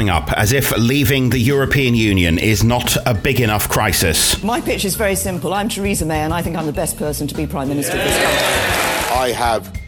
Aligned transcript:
coming 0.00 0.08
up, 0.08 0.32
as 0.32 0.52
if 0.52 0.74
leaving 0.78 1.28
the 1.28 1.38
European 1.38 1.94
Union 1.94 2.38
is 2.38 2.64
not 2.64 2.96
a 3.04 3.12
big 3.12 3.38
enough 3.38 3.68
crisis. 3.68 4.42
My 4.42 4.58
pitch 4.58 4.86
is 4.86 4.96
very 4.96 5.14
simple. 5.14 5.52
I'm 5.52 5.68
Theresa 5.68 6.06
May, 6.06 6.20
and 6.20 6.32
I 6.32 6.40
think 6.40 6.56
I'm 6.56 6.64
the 6.64 6.72
best 6.72 6.96
person 6.96 7.26
to 7.26 7.34
be 7.34 7.46
Prime 7.46 7.68
Minister 7.68 7.98
of 7.98 8.04
this 8.04 8.16
country. 8.16 9.18
I 9.18 9.32
have 9.36 9.78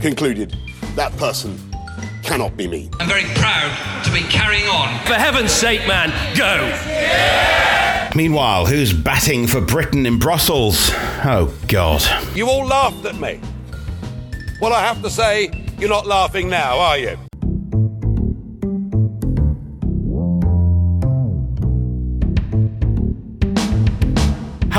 concluded 0.00 0.56
that 0.94 1.10
person 1.16 1.58
cannot 2.22 2.56
be 2.56 2.68
me. 2.68 2.88
I'm 3.00 3.08
very 3.08 3.24
proud 3.34 4.04
to 4.04 4.12
be 4.12 4.20
carrying 4.30 4.68
on. 4.68 4.96
For 5.06 5.14
heaven's 5.14 5.50
sake, 5.50 5.84
man, 5.88 6.10
go! 6.36 6.54
Meanwhile, 8.14 8.66
who's 8.66 8.92
batting 8.92 9.48
for 9.48 9.60
Britain 9.60 10.06
in 10.06 10.20
Brussels? 10.20 10.92
Oh, 11.24 11.52
God. 11.66 12.04
You 12.36 12.48
all 12.48 12.64
laughed 12.64 13.04
at 13.06 13.16
me. 13.16 13.40
Well, 14.60 14.72
I 14.72 14.82
have 14.82 15.02
to 15.02 15.10
say, 15.10 15.50
you're 15.80 15.88
not 15.88 16.06
laughing 16.06 16.48
now, 16.48 16.78
are 16.78 16.96
you? 16.96 17.18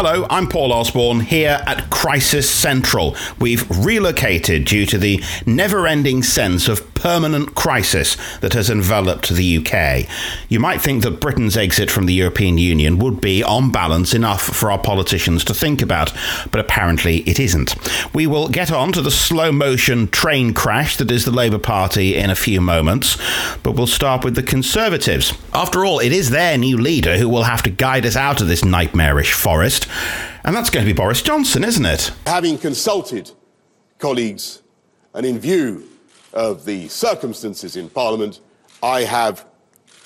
Hello, 0.01 0.25
I'm 0.29 0.47
Paul 0.47 0.71
Osborne 0.71 1.19
here 1.19 1.61
at 1.67 1.89
Crisis 1.89 2.49
Central. 2.49 3.17
We've 3.37 3.69
relocated 3.69 4.63
due 4.63 4.85
to 4.85 4.97
the 4.97 5.21
never 5.45 5.87
ending 5.87 6.23
sense 6.23 6.69
of 6.69 6.93
permanent 6.99 7.55
crisis 7.55 8.17
that 8.41 8.53
has 8.53 8.69
enveloped 8.69 9.29
the 9.29 9.57
UK. 9.57 10.07
You 10.49 10.59
might 10.59 10.81
think 10.81 11.03
that 11.03 11.21
Britain's 11.21 11.57
exit 11.57 11.89
from 11.89 12.05
the 12.05 12.13
European 12.13 12.57
Union 12.57 12.99
would 12.99 13.21
be, 13.21 13.41
on 13.41 13.71
balance, 13.71 14.13
enough 14.13 14.41
for 14.41 14.69
our 14.71 14.77
politicians 14.77 15.43
to 15.45 15.53
think 15.53 15.81
about, 15.81 16.13
but 16.51 16.59
apparently 16.59 17.17
it 17.21 17.39
isn't. 17.39 17.75
We 18.13 18.27
will 18.27 18.49
get 18.49 18.71
on 18.71 18.91
to 18.93 19.01
the 19.01 19.11
slow 19.11 19.51
motion 19.51 20.07
train 20.09 20.53
crash 20.53 20.97
that 20.97 21.11
is 21.11 21.25
the 21.25 21.31
Labour 21.31 21.59
Party 21.59 22.15
in 22.15 22.29
a 22.29 22.35
few 22.35 22.59
moments, 22.59 23.17
but 23.63 23.75
we'll 23.75 23.87
start 23.87 24.23
with 24.23 24.35
the 24.35 24.43
Conservatives. 24.43 25.33
After 25.53 25.85
all, 25.85 25.99
it 25.99 26.11
is 26.11 26.29
their 26.29 26.57
new 26.57 26.77
leader 26.77 27.17
who 27.17 27.29
will 27.29 27.43
have 27.43 27.63
to 27.63 27.69
guide 27.69 28.05
us 28.05 28.15
out 28.15 28.41
of 28.41 28.47
this 28.47 28.65
nightmarish 28.65 29.33
forest. 29.33 29.87
And 30.43 30.55
that's 30.55 30.69
going 30.69 30.85
to 30.85 30.91
be 30.91 30.95
Boris 30.95 31.21
Johnson, 31.21 31.63
isn't 31.63 31.85
it? 31.85 32.11
Having 32.25 32.59
consulted 32.59 33.31
colleagues 33.97 34.61
and 35.13 35.25
in 35.25 35.39
view 35.39 35.88
of 36.33 36.65
the 36.65 36.87
circumstances 36.87 37.75
in 37.75 37.89
Parliament, 37.89 38.39
I 38.81 39.03
have 39.03 39.45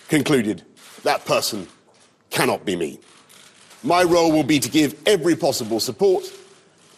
concluded 0.07 0.63
that 1.03 1.25
person 1.25 1.67
cannot 2.29 2.65
be 2.65 2.75
me. 2.75 2.99
My 3.83 4.03
role 4.03 4.31
will 4.31 4.43
be 4.43 4.59
to 4.59 4.69
give 4.69 4.95
every 5.05 5.35
possible 5.35 5.79
support 5.79 6.31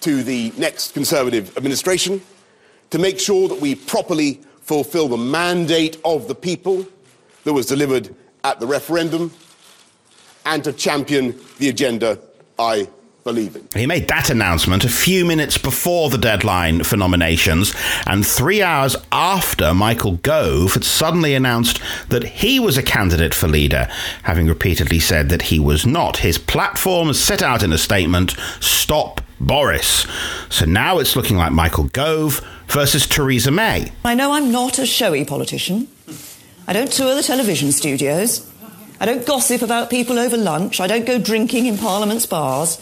to 0.01 0.23
the 0.23 0.53
next 0.57 0.93
Conservative 0.93 1.57
administration 1.57 2.21
to 2.91 2.99
make 2.99 3.19
sure 3.19 3.47
that 3.47 3.59
we 3.59 3.75
properly 3.75 4.41
fulfil 4.61 5.07
the 5.07 5.17
mandate 5.17 5.99
of 6.05 6.27
the 6.27 6.35
people 6.35 6.85
that 7.43 7.53
was 7.53 7.65
delivered 7.65 8.15
at 8.43 8.59
the 8.59 8.67
referendum 8.67 9.31
and 10.45 10.63
to 10.63 10.71
champion 10.71 11.35
the 11.57 11.69
agenda 11.69 12.19
I 12.57 12.87
believe 13.25 13.55
in. 13.55 13.67
He 13.73 13.87
made 13.87 14.07
that 14.09 14.29
announcement 14.29 14.85
a 14.85 14.89
few 14.89 15.25
minutes 15.25 15.57
before 15.57 16.11
the 16.11 16.17
deadline 16.17 16.83
for 16.83 16.95
nominations, 16.95 17.73
and 18.05 18.25
three 18.25 18.61
hours 18.61 18.95
after 19.11 19.73
Michael 19.73 20.17
Gove 20.17 20.75
had 20.75 20.83
suddenly 20.83 21.33
announced 21.33 21.81
that 22.09 22.23
he 22.23 22.59
was 22.59 22.77
a 22.77 22.83
candidate 22.83 23.33
for 23.33 23.47
leader, 23.47 23.89
having 24.23 24.45
repeatedly 24.45 24.99
said 24.99 25.29
that 25.29 25.41
he 25.41 25.57
was 25.57 25.87
not. 25.87 26.17
His 26.17 26.37
platform 26.37 27.11
set 27.13 27.41
out 27.41 27.63
in 27.63 27.73
a 27.73 27.79
statement 27.79 28.35
Stop 28.59 29.21
Boris. 29.39 30.05
So 30.49 30.65
now 30.65 30.99
it's 30.99 31.15
looking 31.15 31.37
like 31.37 31.51
Michael 31.51 31.85
Gove 31.85 32.45
versus 32.67 33.07
Theresa 33.07 33.49
May. 33.49 33.91
I 34.05 34.13
know 34.13 34.33
I'm 34.33 34.51
not 34.51 34.77
a 34.77 34.85
showy 34.85 35.25
politician. 35.25 35.87
I 36.67 36.73
don't 36.73 36.91
tour 36.91 37.15
the 37.15 37.23
television 37.23 37.71
studios. 37.71 38.47
I 38.99 39.07
don't 39.07 39.25
gossip 39.25 39.63
about 39.63 39.89
people 39.89 40.19
over 40.19 40.37
lunch. 40.37 40.79
I 40.79 40.85
don't 40.85 41.07
go 41.07 41.17
drinking 41.17 41.65
in 41.65 41.79
Parliament's 41.79 42.27
bars. 42.27 42.79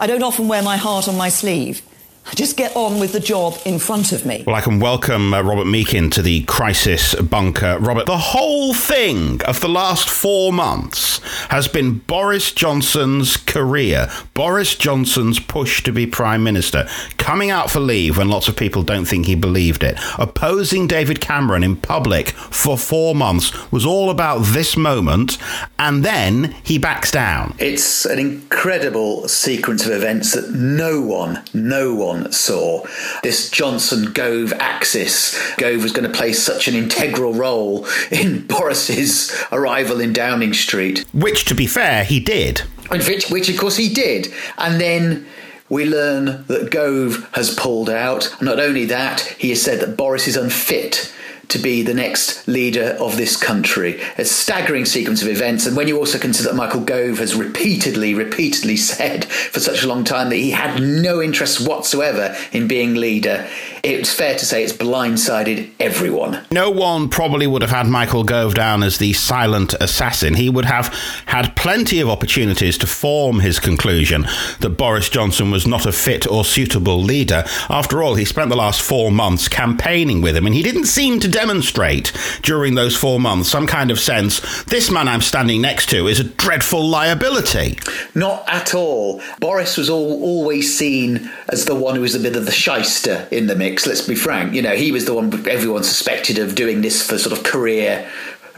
I 0.00 0.06
don't 0.06 0.22
often 0.22 0.48
wear 0.48 0.62
my 0.62 0.76
heart 0.76 1.08
on 1.08 1.16
my 1.16 1.28
sleeve. 1.28 1.82
I 2.24 2.34
just 2.34 2.56
get 2.56 2.74
on 2.76 3.00
with 3.00 3.12
the 3.12 3.20
job 3.20 3.58
in 3.64 3.78
front 3.78 4.12
of 4.12 4.24
me. 4.24 4.44
Well, 4.46 4.54
I 4.54 4.60
can 4.60 4.78
welcome 4.78 5.34
uh, 5.34 5.42
Robert 5.42 5.66
Meakin 5.66 6.10
to 6.12 6.22
the 6.22 6.44
crisis 6.44 7.14
bunker. 7.16 7.78
Robert, 7.80 8.06
the 8.06 8.16
whole 8.16 8.72
thing 8.72 9.42
of 9.42 9.60
the 9.60 9.68
last 9.68 10.08
four 10.08 10.52
months 10.52 11.18
has 11.48 11.66
been 11.66 11.98
Boris 11.98 12.52
Johnson's 12.52 13.36
career, 13.36 14.08
Boris 14.34 14.76
Johnson's 14.76 15.40
push 15.40 15.82
to 15.82 15.92
be 15.92 16.06
Prime 16.06 16.44
Minister, 16.44 16.86
coming 17.18 17.50
out 17.50 17.70
for 17.70 17.80
leave 17.80 18.18
when 18.18 18.28
lots 18.28 18.48
of 18.48 18.56
people 18.56 18.82
don't 18.82 19.04
think 19.04 19.26
he 19.26 19.34
believed 19.34 19.82
it, 19.82 19.98
opposing 20.16 20.86
David 20.86 21.20
Cameron 21.20 21.64
in 21.64 21.76
public 21.76 22.28
for 22.28 22.78
four 22.78 23.14
months 23.14 23.70
was 23.72 23.84
all 23.84 24.10
about 24.10 24.38
this 24.38 24.76
moment, 24.76 25.38
and 25.78 26.04
then 26.04 26.54
he 26.62 26.78
backs 26.78 27.10
down. 27.10 27.54
It's 27.58 28.06
an 28.06 28.18
incredible 28.18 29.26
sequence 29.28 29.84
of 29.84 29.92
events 29.92 30.32
that 30.32 30.50
no 30.50 31.00
one, 31.00 31.42
no 31.52 31.94
one 31.94 32.11
saw. 32.32 32.86
This 33.22 33.50
Johnson 33.50 34.12
Gove 34.12 34.52
axis. 34.54 35.38
Gove 35.56 35.82
was 35.82 35.92
going 35.92 36.10
to 36.10 36.16
play 36.16 36.32
such 36.32 36.68
an 36.68 36.74
integral 36.74 37.32
role 37.32 37.86
in 38.10 38.46
Boris's 38.46 39.32
arrival 39.50 40.00
in 40.00 40.12
Downing 40.12 40.54
Street. 40.54 41.04
Which, 41.12 41.44
to 41.46 41.54
be 41.54 41.66
fair, 41.66 42.04
he 42.04 42.20
did. 42.20 42.60
Which, 42.90 43.30
which 43.30 43.48
of 43.48 43.58
course, 43.58 43.76
he 43.76 43.88
did. 43.88 44.32
And 44.58 44.80
then 44.80 45.26
we 45.68 45.86
learn 45.86 46.44
that 46.48 46.70
Gove 46.70 47.28
has 47.32 47.54
pulled 47.54 47.88
out. 47.88 48.34
Not 48.42 48.60
only 48.60 48.84
that, 48.86 49.20
he 49.38 49.50
has 49.50 49.62
said 49.62 49.80
that 49.80 49.96
Boris 49.96 50.28
is 50.28 50.36
unfit 50.36 51.12
to 51.52 51.58
be 51.58 51.82
the 51.82 51.94
next 51.94 52.48
leader 52.48 52.96
of 52.98 53.16
this 53.18 53.36
country. 53.36 54.00
A 54.16 54.24
staggering 54.24 54.86
sequence 54.86 55.22
of 55.22 55.28
events. 55.28 55.66
And 55.66 55.76
when 55.76 55.86
you 55.86 55.98
also 55.98 56.18
consider 56.18 56.48
that 56.48 56.56
Michael 56.56 56.80
Gove 56.80 57.18
has 57.18 57.34
repeatedly, 57.34 58.14
repeatedly 58.14 58.76
said 58.76 59.26
for 59.26 59.60
such 59.60 59.82
a 59.82 59.86
long 59.86 60.02
time 60.02 60.30
that 60.30 60.36
he 60.36 60.50
had 60.50 60.80
no 60.80 61.20
interest 61.20 61.66
whatsoever 61.66 62.34
in 62.52 62.66
being 62.66 62.94
leader, 62.94 63.46
it's 63.82 64.12
fair 64.12 64.34
to 64.36 64.46
say 64.46 64.64
it's 64.64 64.72
blindsided 64.72 65.70
everyone. 65.78 66.44
No 66.50 66.70
one 66.70 67.08
probably 67.08 67.46
would 67.46 67.62
have 67.62 67.70
had 67.70 67.86
Michael 67.86 68.24
Gove 68.24 68.54
down 68.54 68.82
as 68.82 68.98
the 68.98 69.12
silent 69.12 69.74
assassin. 69.80 70.34
He 70.34 70.48
would 70.48 70.64
have 70.64 70.88
had 71.26 71.54
plenty 71.56 72.00
of 72.00 72.08
opportunities 72.08 72.78
to 72.78 72.86
form 72.86 73.40
his 73.40 73.58
conclusion 73.58 74.26
that 74.60 74.78
Boris 74.78 75.08
Johnson 75.08 75.50
was 75.50 75.66
not 75.66 75.84
a 75.84 75.92
fit 75.92 76.26
or 76.26 76.44
suitable 76.44 77.02
leader. 77.02 77.44
After 77.68 78.02
all, 78.02 78.14
he 78.14 78.24
spent 78.24 78.48
the 78.48 78.56
last 78.56 78.80
four 78.80 79.10
months 79.10 79.48
campaigning 79.48 80.22
with 80.22 80.36
him, 80.36 80.46
and 80.46 80.54
he 80.54 80.62
didn't 80.62 80.86
seem 80.86 81.20
to 81.20 81.28
demonstrate 81.42 82.12
during 82.42 82.76
those 82.76 82.96
four 82.96 83.18
months 83.18 83.48
some 83.48 83.66
kind 83.66 83.90
of 83.90 83.98
sense 83.98 84.62
this 84.64 84.92
man 84.92 85.08
I'm 85.08 85.20
standing 85.20 85.60
next 85.60 85.90
to 85.90 86.06
is 86.06 86.20
a 86.20 86.24
dreadful 86.24 86.86
liability. 86.88 87.78
Not 88.14 88.48
at 88.48 88.76
all. 88.76 89.20
Boris 89.40 89.76
was 89.76 89.90
all, 89.90 90.22
always 90.22 90.78
seen 90.78 91.32
as 91.48 91.64
the 91.64 91.74
one 91.74 91.96
who 91.96 92.00
was 92.00 92.14
a 92.14 92.20
bit 92.20 92.36
of 92.36 92.46
the 92.46 92.52
shyster 92.52 93.26
in 93.32 93.48
the 93.48 93.56
mix, 93.56 93.88
let's 93.88 94.06
be 94.06 94.14
frank. 94.14 94.54
You 94.54 94.62
know, 94.62 94.76
he 94.76 94.92
was 94.92 95.04
the 95.04 95.14
one 95.14 95.32
everyone 95.48 95.82
suspected 95.82 96.38
of 96.38 96.54
doing 96.54 96.80
this 96.80 97.04
for 97.04 97.18
sort 97.18 97.36
of 97.36 97.44
career 97.44 98.08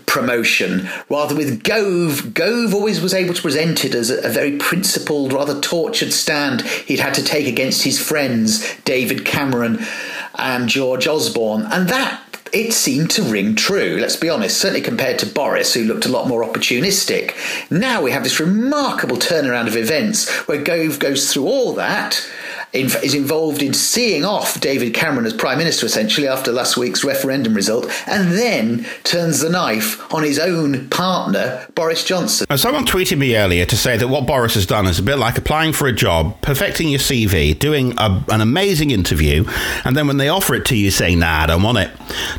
promotion. 0.05 0.87
Rather 1.09 1.35
with 1.35 1.65
Gove, 1.65 2.35
Gove 2.35 2.75
always 2.75 3.01
was 3.01 3.15
able 3.15 3.33
to 3.33 3.41
present 3.41 3.85
it 3.85 3.95
as 3.95 4.11
a, 4.11 4.27
a, 4.27 4.29
very 4.29 4.59
principled, 4.59 5.33
rather 5.33 5.59
tortured 5.61 6.13
stand 6.13 6.61
he'd 6.63 7.01
had 7.01 7.15
to 7.15 7.25
take 7.25 7.47
against 7.47 7.85
his 7.85 7.99
friends, 7.99 8.77
David 8.83 9.25
Cameron 9.25 9.85
and 10.35 10.69
George 10.69 11.07
Osborne. 11.07 11.63
And 11.63 11.89
that 11.89 12.21
it 12.53 12.73
seemed 12.73 13.11
to 13.11 13.23
ring 13.23 13.55
true, 13.55 13.99
let's 14.01 14.17
be 14.17 14.29
honest, 14.31 14.59
certainly 14.59 14.81
compared 14.81 15.19
to 15.19 15.27
Boris, 15.27 15.75
who 15.75 15.85
looked 15.85 16.07
a 16.07 16.11
lot 16.11 16.29
more 16.29 16.45
opportunistic. 16.45 17.35
Now 17.71 18.03
we 18.03 18.13
have 18.13 18.23
this 18.23 18.41
remarkable 18.41 19.17
turnaround 19.17 19.67
of 19.67 19.77
events 19.77 20.31
where 20.47 20.63
Gove 20.63 20.99
goes 20.99 21.33
through 21.33 21.47
all 21.47 21.73
that 21.75 22.25
is 22.75 23.15
involved 23.15 23.63
in 23.63 23.73
seeing 23.73 24.25
off 24.25 24.61
David 24.61 24.95
Cameron 24.95 25.27
as 25.27 25.33
Prime 25.33 25.59
Minister 25.59 25.87
essentially 25.87 26.27
after 26.27 26.51
last 26.53 26.77
week's 26.77 27.05
referendum 27.05 27.55
result, 27.55 27.89
and 28.07 28.33
then 28.33 28.85
turns 29.05 29.41
the 29.41 29.49
knife 29.49 30.13
on 30.13 30.25
his 30.25 30.39
own 30.39 30.89
partner, 30.89 31.67
Boris 31.75 32.05
Johnson. 32.05 32.47
Now, 32.51 32.57
someone 32.57 32.85
tweeted 32.85 33.19
me 33.19 33.37
earlier 33.37 33.65
to 33.67 33.77
say 33.77 33.97
that 33.97 34.09
what 34.09 34.27
Boris 34.27 34.55
has 34.55 34.67
done 34.67 34.87
is 34.87 34.99
a 34.99 35.03
bit 35.03 35.19
like 35.19 35.39
applying 35.39 35.73
for 35.73 35.87
a 35.87 35.93
job, 35.93 36.41
perfecting 36.41 36.89
your 36.89 36.99
CV, 36.99 37.57
doing 37.57 37.95
a, 37.99 38.25
an 38.29 38.41
amazing 38.41 38.91
interview, 38.91 39.45
and 39.85 39.97
then 39.97 40.07
when 40.07 40.17
they 40.17 40.29
offer 40.29 40.55
it 40.55 40.65
to 40.67 40.77
you, 40.77 40.91
saying, 40.91 41.21
nah, 41.21 41.43
I 41.43 41.47
don't 41.47 41.63
want 41.63 41.79
it. 41.79 41.91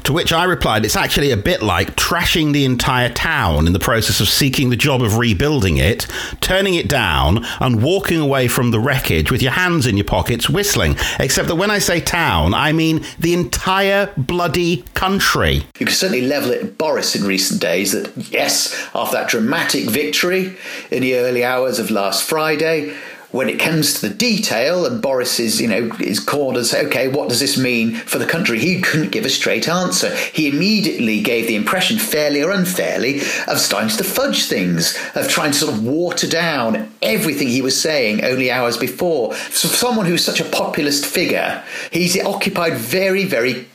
To 0.04 0.14
which 0.14 0.34
I 0.34 0.44
replied, 0.44 0.84
it's 0.84 0.96
actually 0.96 1.32
a 1.32 1.38
bit 1.38 1.62
like 1.62 1.96
trashing 1.96 2.52
the 2.52 2.66
entire 2.66 3.10
town 3.10 3.68
in 3.68 3.74
the 3.74 3.80
process 3.80 4.20
of 4.20 4.28
seeking 4.28 4.70
the 4.70 4.76
job 4.76 5.02
of 5.02 5.18
rebuilding 5.18 5.78
it, 5.78 6.08
turning 6.42 6.76
it 6.76 6.90
down, 6.90 7.46
and 7.62 7.82
walking 7.82 8.20
away 8.20 8.48
from 8.48 8.72
the 8.72 8.80
wreckage 8.80 9.32
with 9.32 9.42
your 9.42 9.54
hands 9.54 9.88
in 9.88 9.96
your 9.96 10.04
pocket 10.04 10.25
pockets 10.26 10.50
whistling. 10.50 10.96
Except 11.20 11.48
that 11.48 11.56
when 11.56 11.70
I 11.70 11.78
say 11.78 12.00
town, 12.02 12.56
I 12.56 12.72
mean 12.72 13.06
the 13.20 13.36
entire 13.36 14.12
bloody 14.18 14.84
country. 14.96 15.58
You 15.80 15.86
can 15.86 15.90
certainly 15.90 16.26
level 16.26 16.50
it 16.50 16.64
at 16.64 16.78
Boris 16.80 17.16
in 17.16 17.28
recent 17.28 17.62
days 17.62 17.92
that, 17.92 18.12
yes, 18.32 18.90
after 18.96 19.18
that 19.18 19.30
dramatic 19.30 19.88
victory 19.88 20.58
in 20.90 21.04
the 21.04 21.16
early 21.18 21.44
hours 21.44 21.78
of 21.78 21.92
last 21.92 22.24
Friday, 22.28 22.96
when 23.36 23.50
it 23.50 23.60
comes 23.60 23.94
to 23.94 24.08
the 24.08 24.16
detail 24.16 24.86
and 24.86 25.02
Boris 25.02 25.42
is, 25.42 25.60
you 25.60 25.68
know, 25.68 25.92
is 26.00 26.22
called 26.22 26.56
and 26.56 26.66
say, 26.66 26.86
okay, 26.86 27.10
what 27.10 27.28
does 27.28 27.42
this 27.42 27.58
mean 27.58 27.94
for 27.94 28.18
the 28.18 28.26
country? 28.26 28.58
He 28.58 28.80
couldn't 28.80 29.12
give 29.12 29.26
a 29.26 29.30
straight 29.30 29.68
answer. 29.68 30.16
He 30.16 30.48
immediately 30.48 31.22
gave 31.22 31.48
the 31.48 31.58
impression, 31.58 32.00
fairly 32.00 32.42
or 32.42 32.52
unfairly, 32.52 33.20
of 33.50 33.60
starting 33.60 33.90
to 33.90 34.06
fudge 34.06 34.46
things, 34.46 34.98
of 35.16 35.28
trying 35.28 35.52
to 35.52 35.58
sort 35.58 35.74
of 35.74 35.84
water 35.84 36.28
down 36.28 36.90
everything 37.02 37.50
he 37.50 37.62
was 37.62 37.80
saying 37.80 38.24
only 38.24 38.50
hours 38.50 38.78
before. 38.78 39.34
For 39.34 39.68
someone 39.68 40.06
who's 40.06 40.24
such 40.24 40.40
a 40.40 40.46
populist 40.46 41.06
figure, 41.06 41.62
he's 41.92 42.18
occupied 42.24 42.78
very, 42.78 43.26
very 43.26 43.68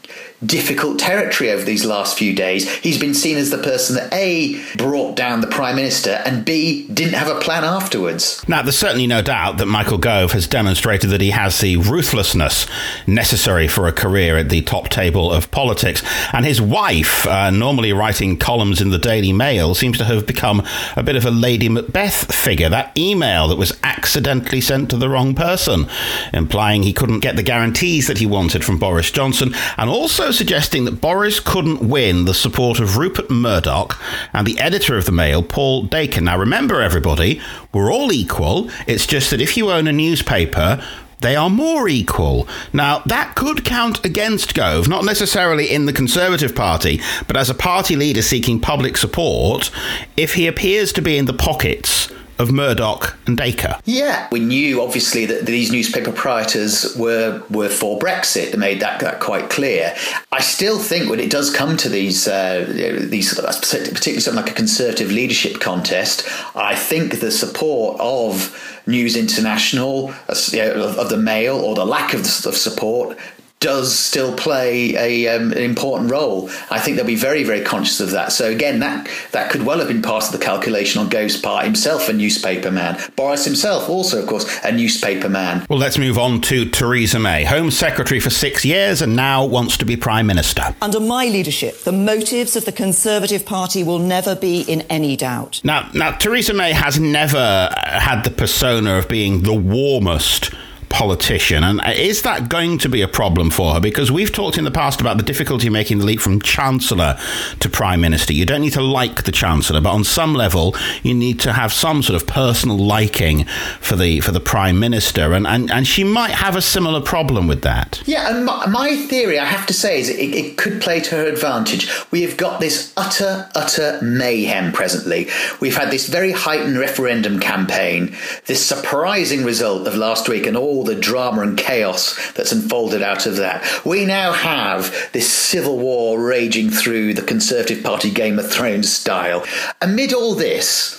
difficult 0.44 0.98
territory 0.98 1.50
over 1.50 1.64
these 1.64 1.84
last 1.84 2.16
few 2.16 2.34
days. 2.34 2.69
He's 2.76 2.98
been 2.98 3.14
seen 3.14 3.37
as 3.37 3.50
the 3.50 3.58
person 3.58 3.96
that 3.96 4.12
A, 4.12 4.62
brought 4.76 5.16
down 5.16 5.40
the 5.40 5.46
Prime 5.46 5.76
Minister, 5.76 6.22
and 6.25 6.44
B, 6.44 6.87
didn't 6.88 7.14
have 7.14 7.28
a 7.28 7.40
plan 7.40 7.64
afterwards. 7.64 8.42
Now, 8.48 8.62
there's 8.62 8.78
certainly 8.78 9.06
no 9.06 9.22
doubt 9.22 9.58
that 9.58 9.66
Michael 9.66 9.98
Gove 9.98 10.32
has 10.32 10.46
demonstrated 10.46 11.10
that 11.10 11.20
he 11.20 11.31
has 11.31 11.60
the 11.60 11.76
ruthlessness 11.76 12.66
necessary 13.06 13.69
for 13.69 13.87
a 13.87 13.92
career 13.92 14.37
at 14.37 14.48
the 14.48 14.62
top 14.62 14.88
table 14.88 15.31
of 15.31 15.50
politics. 15.50 16.02
And 16.32 16.44
his 16.44 16.60
wife, 16.60 17.26
uh, 17.26 17.50
normally 17.50 17.92
writing 17.92 18.38
columns 18.38 18.81
in 18.81 18.90
the 18.90 18.98
Daily 18.98 19.32
Mail, 19.32 19.75
seems 19.75 19.98
to 19.98 20.04
have 20.04 20.26
become 20.26 20.66
a 20.96 21.02
bit 21.02 21.16
of 21.16 21.25
a 21.25 21.31
Lady 21.31 21.69
Macbeth 21.69 22.34
figure. 22.34 22.69
That 22.69 22.96
email 22.96 23.48
that 23.48 23.56
was 23.56 23.78
accidentally 23.82 24.60
sent 24.60 24.90
to 24.90 24.96
the 24.96 25.08
wrong 25.08 25.34
person, 25.34 25.87
implying 26.32 26.82
he 26.82 26.92
couldn't 26.92 27.20
get 27.20 27.37
the 27.37 27.42
guarantees 27.42 28.06
that 28.06 28.19
he 28.19 28.26
wanted 28.26 28.64
from 28.64 28.78
Boris 28.78 29.10
Johnson, 29.10 29.54
and 29.76 29.90
also 29.90 30.30
suggesting 30.32 30.85
that 30.85 31.00
Boris 31.00 31.41
couldn't 31.41 31.88
win 31.88 32.25
the 32.25 32.35
support 32.35 32.81
of 32.81 32.97
Rupert 32.97 33.31
Murdoch 33.31 34.00
and 34.32 34.47
the 34.47 34.59
editor 34.59 34.97
of 34.97 35.06
the 35.06 35.12
Mail, 35.12 35.43
Paul 35.43 35.85
Dacre. 35.85 36.21
Now, 36.21 36.38
remember, 36.38 36.81
everybody, 36.81 37.41
we're 37.73 37.93
all 37.93 38.12
equal. 38.12 38.71
It's 38.87 39.06
just 39.06 39.31
that 39.31 39.41
if 39.41 39.56
you 39.56 39.71
own 39.71 39.87
a 39.87 39.93
newspaper, 39.93 40.82
they 41.21 41.37
are 41.37 41.50
more 41.50 41.88
equal. 41.88 42.49
Now, 42.73 43.00
that 43.06 43.35
could 43.35 43.65
count 43.65 44.05
against 44.05 44.55
Gove, 44.55 44.88
not 44.88 45.05
necessarily 45.05 45.71
in 45.71 45.87
the 45.87 45.93
Conservative 45.93 46.55
Party, 46.55 47.00
but 47.26 47.37
as 47.37 47.50
a 47.50 47.55
party 47.55 47.97
leader 47.97 48.23
seeking 48.23 48.61
public 48.61 48.97
support, 48.97 49.71
if 50.17 50.35
he 50.35 50.47
appears 50.47 50.93
to 50.94 51.03
be 51.03 51.19
in 51.19 51.26
the 51.26 51.35
pockets 51.35 52.11
of 52.40 52.50
Murdoch 52.50 53.16
and 53.26 53.37
Dacre. 53.37 53.78
Yeah, 53.84 54.26
we 54.32 54.40
knew 54.40 54.81
obviously 54.82 55.26
that 55.26 55.44
these 55.44 55.70
newspaper 55.70 56.10
proprietors 56.10 56.96
were 56.96 57.42
were 57.50 57.69
for 57.69 57.98
Brexit. 57.98 58.52
They 58.52 58.56
made 58.58 58.81
that, 58.81 59.00
that 59.00 59.20
quite 59.20 59.50
clear. 59.50 59.94
I 60.32 60.40
still 60.40 60.78
think 60.78 61.10
when 61.10 61.20
it 61.20 61.31
does 61.31 61.54
come 61.54 61.76
to 61.76 61.88
these 61.88 62.26
uh, 62.26 62.66
these 63.10 63.34
particularly 63.34 64.20
something 64.20 64.42
like 64.42 64.50
a 64.50 64.54
conservative 64.54 65.12
leadership 65.12 65.60
contest, 65.60 66.26
I 66.56 66.75
think 66.75 67.20
the 67.20 67.31
support 67.31 68.00
of 68.00 68.56
News 68.87 69.16
International, 69.16 70.12
of 70.28 71.08
the 71.10 71.20
Mail, 71.22 71.56
or 71.58 71.75
the 71.75 71.84
lack 71.84 72.14
of, 72.14 72.20
of 72.20 72.56
support 72.56 73.19
does 73.61 73.95
still 73.97 74.35
play 74.35 74.97
a, 74.97 75.29
um, 75.29 75.53
an 75.53 75.59
important 75.59 76.11
role. 76.11 76.49
I 76.71 76.81
think 76.81 76.97
they'll 76.97 77.05
be 77.05 77.15
very, 77.15 77.45
very 77.45 77.61
conscious 77.61 78.01
of 78.01 78.11
that. 78.12 78.33
So 78.33 78.51
again, 78.51 78.81
that 78.81 79.07
that 79.33 79.51
could 79.51 79.65
well 79.65 79.79
have 79.79 79.89
been 79.89 80.01
part 80.01 80.25
of 80.25 80.33
the 80.33 80.39
calculation 80.39 81.01
on 81.01 81.11
Gove's 81.11 81.37
part. 81.37 81.67
Himself 81.67 82.09
a 82.09 82.15
newspaper 82.15 82.71
man. 82.71 82.99
Boris 83.17 83.45
himself 83.45 83.91
also, 83.91 84.23
of 84.23 84.27
course, 84.27 84.47
a 84.65 84.73
newspaper 84.73 85.29
man. 85.29 85.67
Well, 85.69 85.79
let's 85.79 85.99
move 85.99 86.17
on 86.17 86.41
to 86.43 86.65
Theresa 86.71 87.19
May, 87.19 87.45
Home 87.45 87.71
Secretary 87.71 88.19
for 88.19 88.31
six 88.31 88.65
years 88.65 89.03
and 89.03 89.15
now 89.15 89.45
wants 89.45 89.77
to 89.77 89.85
be 89.85 89.95
Prime 89.95 90.27
Minister. 90.27 90.75
Under 90.81 91.01
my 91.01 91.27
leadership, 91.27 91.81
the 91.83 91.93
motives 91.93 92.57
of 92.57 92.65
the 92.65 92.73
Conservative 92.73 93.45
Party 93.45 93.85
will 93.85 93.99
never 93.99 94.35
be 94.35 94.62
in 94.62 94.81
any 94.83 95.17
doubt. 95.17 95.61
Now, 95.65 95.91
now 95.93 96.12
Theresa 96.12 96.55
May 96.55 96.73
has 96.73 96.99
never 96.99 97.69
had 97.77 98.23
the 98.23 98.31
persona 98.31 98.95
of 98.95 99.07
being 99.07 99.43
the 99.43 99.53
warmest 99.53 100.51
politician. 100.90 101.64
And 101.64 101.81
is 101.96 102.22
that 102.22 102.48
going 102.48 102.76
to 102.78 102.88
be 102.88 103.00
a 103.00 103.08
problem 103.08 103.48
for 103.48 103.75
her? 103.75 103.81
Because 103.81 104.12
we've 104.12 104.32
talked 104.32 104.58
in 104.58 104.64
the 104.64 104.70
past 104.70 105.00
about 105.00 105.16
the 105.16 105.22
difficulty 105.22 105.70
making 105.70 105.98
the 105.98 106.04
leap 106.04 106.20
from 106.20 106.42
Chancellor 106.42 107.19
to 107.60 107.69
Prime 107.70 108.00
Minister. 108.00 108.34
You 108.34 108.44
don't 108.44 108.60
need 108.60 108.75
to 108.75 108.82
like 108.82 109.22
the 109.22 109.32
Chancellor, 109.32 109.81
but 109.81 109.92
on 109.92 110.04
some 110.04 110.34
level, 110.34 110.75
you 111.02 111.14
need 111.14 111.40
to 111.40 111.52
have 111.52 111.72
some 111.72 112.02
sort 112.02 112.20
of 112.20 112.28
personal 112.28 112.76
liking 112.76 113.44
for 113.81 113.96
the 113.96 114.20
for 114.20 114.32
the 114.32 114.40
Prime 114.40 114.78
Minister. 114.78 115.32
And, 115.32 115.46
and, 115.46 115.70
and 115.70 115.87
she 115.87 116.04
might 116.04 116.32
have 116.32 116.56
a 116.56 116.62
similar 116.62 117.00
problem 117.00 117.46
with 117.46 117.62
that. 117.62 118.02
Yeah, 118.04 118.28
and 118.28 118.44
my, 118.44 118.66
my 118.66 118.96
theory, 118.96 119.38
I 119.38 119.46
have 119.46 119.66
to 119.66 119.72
say, 119.72 120.00
is 120.00 120.08
it, 120.10 120.19
it 120.19 120.56
could 120.58 120.82
play 120.82 121.00
to 121.00 121.14
her 121.16 121.26
advantage. 121.26 121.88
We 122.10 122.22
have 122.22 122.37
got 122.37 122.60
this 122.60 122.92
utter, 122.96 123.48
utter 123.54 123.98
mayhem 124.02 124.72
presently. 124.72 125.28
We've 125.60 125.76
had 125.76 125.90
this 125.90 126.08
very 126.08 126.32
heightened 126.32 126.78
referendum 126.78 127.38
campaign, 127.38 128.16
this 128.46 128.66
surprising 128.66 129.44
result 129.44 129.87
of 129.87 129.94
last 129.94 130.28
week, 130.28 130.46
and 130.46 130.56
all 130.56 130.80
all 130.81 130.87
the 130.87 130.94
drama 130.94 131.43
and 131.43 131.59
chaos 131.59 132.32
that's 132.32 132.53
unfolded 132.53 133.03
out 133.03 133.27
of 133.27 133.37
that. 133.37 133.85
We 133.85 134.06
now 134.06 134.32
have 134.32 135.11
this 135.12 135.31
civil 135.31 135.77
war 135.77 136.19
raging 136.19 136.71
through 136.71 137.12
the 137.12 137.23
Conservative 137.23 137.85
Party 137.85 138.11
Game 138.11 138.38
of 138.38 138.50
Thrones 138.50 138.91
style. 138.91 139.44
Amid 139.82 140.15
all 140.15 140.35
this, 140.35 140.99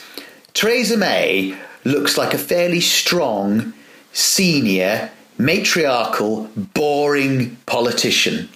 Theresa 0.53 0.97
May 0.97 1.57
looks 1.83 2.15
like 2.15 2.35
a 2.35 2.37
fairly 2.37 2.79
strong, 2.79 3.73
senior, 4.13 5.09
matriarchal, 5.39 6.51
boring 6.55 7.57
politician. 7.65 8.49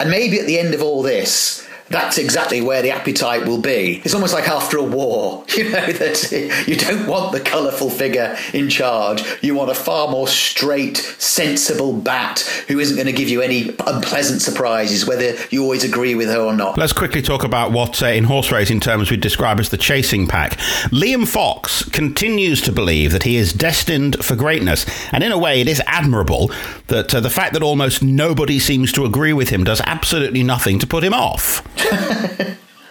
And 0.00 0.10
maybe 0.10 0.40
at 0.40 0.46
the 0.46 0.58
end 0.58 0.74
of 0.74 0.82
all 0.82 1.04
this, 1.04 1.68
that's 1.92 2.18
exactly 2.18 2.60
where 2.60 2.82
the 2.82 2.90
appetite 2.90 3.46
will 3.46 3.60
be. 3.60 4.00
It's 4.04 4.14
almost 4.14 4.34
like 4.34 4.48
after 4.48 4.78
a 4.78 4.82
war, 4.82 5.44
you 5.56 5.64
know, 5.64 5.92
that 5.92 6.64
you 6.66 6.76
don't 6.76 7.06
want 7.06 7.32
the 7.32 7.40
colourful 7.40 7.90
figure 7.90 8.36
in 8.52 8.68
charge. 8.68 9.22
You 9.42 9.54
want 9.54 9.70
a 9.70 9.74
far 9.74 10.08
more 10.08 10.26
straight, 10.26 10.96
sensible 10.96 11.92
bat 11.92 12.40
who 12.68 12.78
isn't 12.78 12.96
going 12.96 13.06
to 13.06 13.12
give 13.12 13.28
you 13.28 13.42
any 13.42 13.76
unpleasant 13.86 14.42
surprises, 14.42 15.06
whether 15.06 15.34
you 15.50 15.62
always 15.62 15.84
agree 15.84 16.14
with 16.14 16.28
her 16.28 16.40
or 16.40 16.54
not. 16.54 16.78
Let's 16.78 16.92
quickly 16.92 17.22
talk 17.22 17.44
about 17.44 17.72
what, 17.72 18.02
uh, 18.02 18.06
in 18.06 18.24
horse 18.24 18.50
racing 18.50 18.80
terms, 18.80 19.10
we'd 19.10 19.20
describe 19.20 19.60
as 19.60 19.68
the 19.68 19.76
chasing 19.76 20.26
pack. 20.26 20.52
Liam 20.90 21.28
Fox 21.28 21.88
continues 21.90 22.60
to 22.62 22.72
believe 22.72 23.12
that 23.12 23.24
he 23.24 23.36
is 23.36 23.52
destined 23.52 24.24
for 24.24 24.34
greatness, 24.34 24.86
and 25.12 25.22
in 25.22 25.30
a 25.30 25.38
way, 25.38 25.60
it 25.60 25.68
is 25.68 25.82
admirable 25.86 26.50
that 26.88 27.14
uh, 27.14 27.20
the 27.20 27.30
fact 27.30 27.52
that 27.52 27.62
almost 27.62 28.02
nobody 28.02 28.58
seems 28.58 28.92
to 28.92 29.04
agree 29.04 29.32
with 29.32 29.50
him 29.50 29.64
does 29.64 29.80
absolutely 29.84 30.42
nothing 30.42 30.78
to 30.78 30.86
put 30.86 31.04
him 31.04 31.12
off. 31.14 31.62